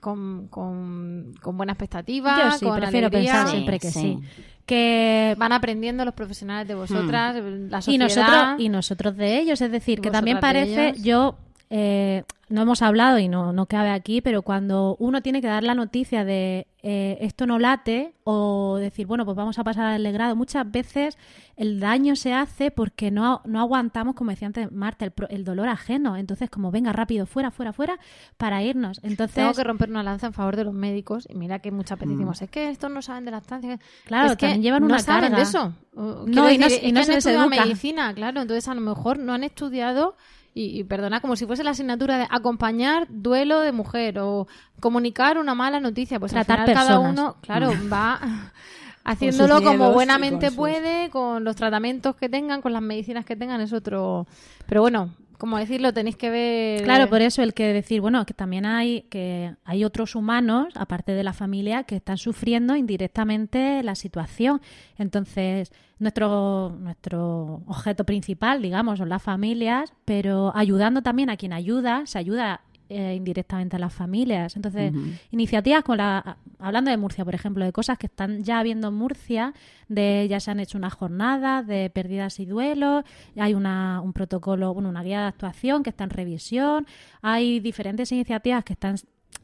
[0.00, 2.50] con, con, buena expectativa.
[2.50, 4.18] Yo sí, prefiero pensar siempre que sí.
[4.66, 7.70] Que van aprendiendo los profesionales de vosotras, hmm.
[7.70, 7.94] la sociedad.
[7.94, 9.60] Y nosotros, y nosotros de ellos.
[9.60, 11.36] Es decir, que también parece, yo
[11.70, 15.62] eh, no hemos hablado y no, no cabe aquí, pero cuando uno tiene que dar
[15.62, 20.02] la noticia de eh, esto no late o decir, bueno, pues vamos a pasar al
[20.02, 21.16] legrado, muchas veces
[21.56, 26.16] el daño se hace porque no, no aguantamos, como decía antes Marta, el, dolor ajeno.
[26.16, 28.00] Entonces, como venga rápido, fuera, fuera, fuera,
[28.36, 28.98] para irnos.
[29.04, 31.98] Entonces, Tengo que romper una lanza en favor de los médicos y mira que muchas
[32.00, 32.44] veces decimos, mm.
[32.44, 33.78] es que estos no saben de la estancia.
[34.06, 35.72] Claro, es que llevan una no saben de eso.
[35.94, 39.44] No, y no, y no se les medicina, claro, entonces a lo mejor no han
[39.44, 40.16] estudiado
[40.52, 44.48] y, perdona, como si fuese la asignatura de acompañar duelo de mujer o
[44.80, 46.18] comunicar una mala noticia.
[46.18, 48.20] Pues Tratar cada uno, claro, va
[49.04, 53.72] haciéndolo como buenamente puede, con los tratamientos que tengan, con las medicinas que tengan, es
[53.72, 54.26] otro.
[54.66, 55.10] Pero bueno,
[55.40, 56.84] como decirlo, tenéis que ver.
[56.84, 61.12] Claro, por eso el que decir, bueno, que también hay que hay otros humanos, aparte
[61.12, 64.60] de la familia, que están sufriendo indirectamente la situación.
[64.98, 72.02] Entonces, nuestro, nuestro objeto principal, digamos, son las familias, pero ayudando también a quien ayuda,
[72.04, 72.60] se ayuda
[72.90, 74.56] eh, indirectamente a las familias.
[74.56, 74.92] Entonces,
[75.30, 78.94] iniciativas con la, hablando de Murcia, por ejemplo, de cosas que están ya habiendo en
[78.94, 79.54] Murcia,
[79.88, 83.04] de ya se han hecho unas jornadas de pérdidas y duelos,
[83.36, 86.86] hay una, un protocolo, bueno, una guía de actuación que está en revisión,
[87.22, 88.96] hay diferentes iniciativas que están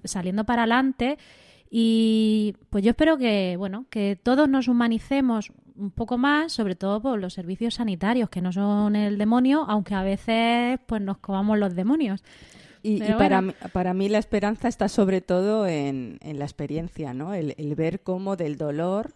[0.02, 1.16] saliendo para adelante
[1.70, 7.00] y pues yo espero que, bueno, que todos nos humanicemos un poco más, sobre todo
[7.00, 11.58] por los servicios sanitarios, que no son el demonio, aunque a veces pues nos comamos
[11.58, 12.22] los demonios.
[12.86, 17.34] Y, para, mí, para mí la esperanza está sobre todo en, la experiencia, ¿no?
[17.34, 19.12] El, ver cómo del dolor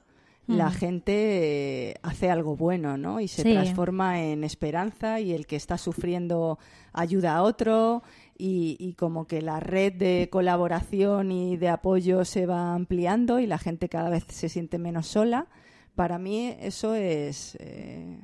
[0.46, 3.20] la gente eh, hace algo bueno, ¿no?
[3.20, 6.58] Y se transforma en esperanza y el que está sufriendo
[6.92, 8.02] ayuda a otro
[8.36, 13.46] y, y, como que la red de colaboración y de apoyo se va ampliando y
[13.46, 15.46] la gente cada vez se siente menos sola.
[15.94, 18.18] Para mí eso es eh,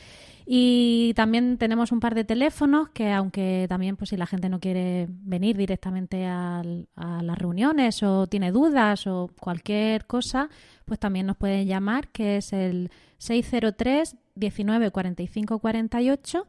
[0.46, 4.60] Y también tenemos un par de teléfonos que, aunque también, pues si la gente no
[4.60, 6.62] quiere venir directamente a
[6.96, 10.48] las reuniones o tiene dudas o cualquier cosa,
[10.84, 16.46] pues también nos pueden llamar, que es el 603 19 45 48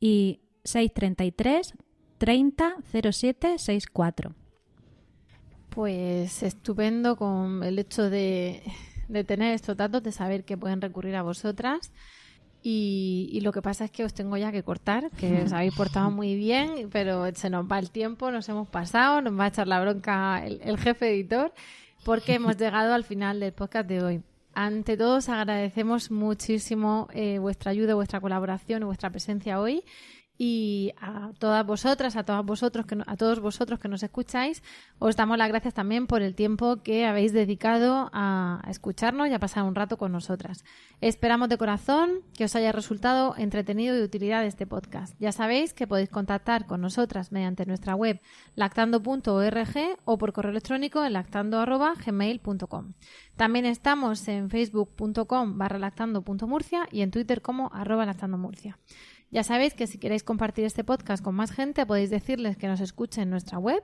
[0.00, 1.74] y 633
[2.18, 2.76] 30
[3.10, 4.34] 07 64.
[5.70, 8.62] Pues estupendo con el hecho de
[9.08, 11.92] de tener estos datos, de saber que pueden recurrir a vosotras.
[12.66, 16.10] Y, lo que pasa es que os tengo ya que cortar, que os habéis portado
[16.10, 19.68] muy bien, pero se nos va el tiempo, nos hemos pasado, nos va a echar
[19.68, 21.52] la bronca el, jefe editor,
[22.06, 24.22] porque hemos llegado al final del podcast de hoy.
[24.54, 29.84] Ante todo, os agradecemos muchísimo eh, vuestra ayuda, vuestra colaboración y vuestra presencia hoy
[30.36, 34.62] y a todas vosotras, a todos vosotros que a todos vosotros que nos escucháis,
[34.98, 39.38] os damos las gracias también por el tiempo que habéis dedicado a escucharnos y a
[39.38, 40.64] pasar un rato con nosotras.
[41.00, 45.14] Esperamos de corazón que os haya resultado entretenido y de utilidad este podcast.
[45.20, 48.20] Ya sabéis que podéis contactar con nosotras mediante nuestra web
[48.56, 52.94] lactando.org o por correo electrónico en lactando.gmail.com.
[53.36, 58.78] También estamos en facebook.com barra lactando.murcia y en Twitter como lactandomurcia.
[59.34, 62.80] Ya sabéis que si queréis compartir este podcast con más gente, podéis decirles que nos
[62.80, 63.82] escuchen en nuestra web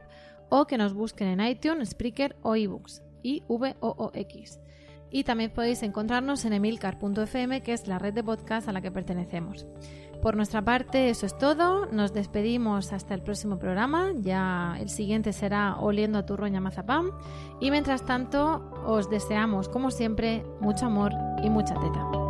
[0.48, 3.02] o que nos busquen en iTunes, Spreaker o eBooks.
[3.24, 4.60] I V O O X.
[5.10, 8.92] Y también podéis encontrarnos en emilcar.fm, que es la red de podcast a la que
[8.92, 9.66] pertenecemos.
[10.22, 11.86] Por nuestra parte, eso es todo.
[11.86, 14.12] Nos despedimos hasta el próximo programa.
[14.20, 17.10] Ya el siguiente será Oliendo a Turroña Mazapán.
[17.58, 22.29] Y mientras tanto, os deseamos, como siempre, mucho amor y mucha teta.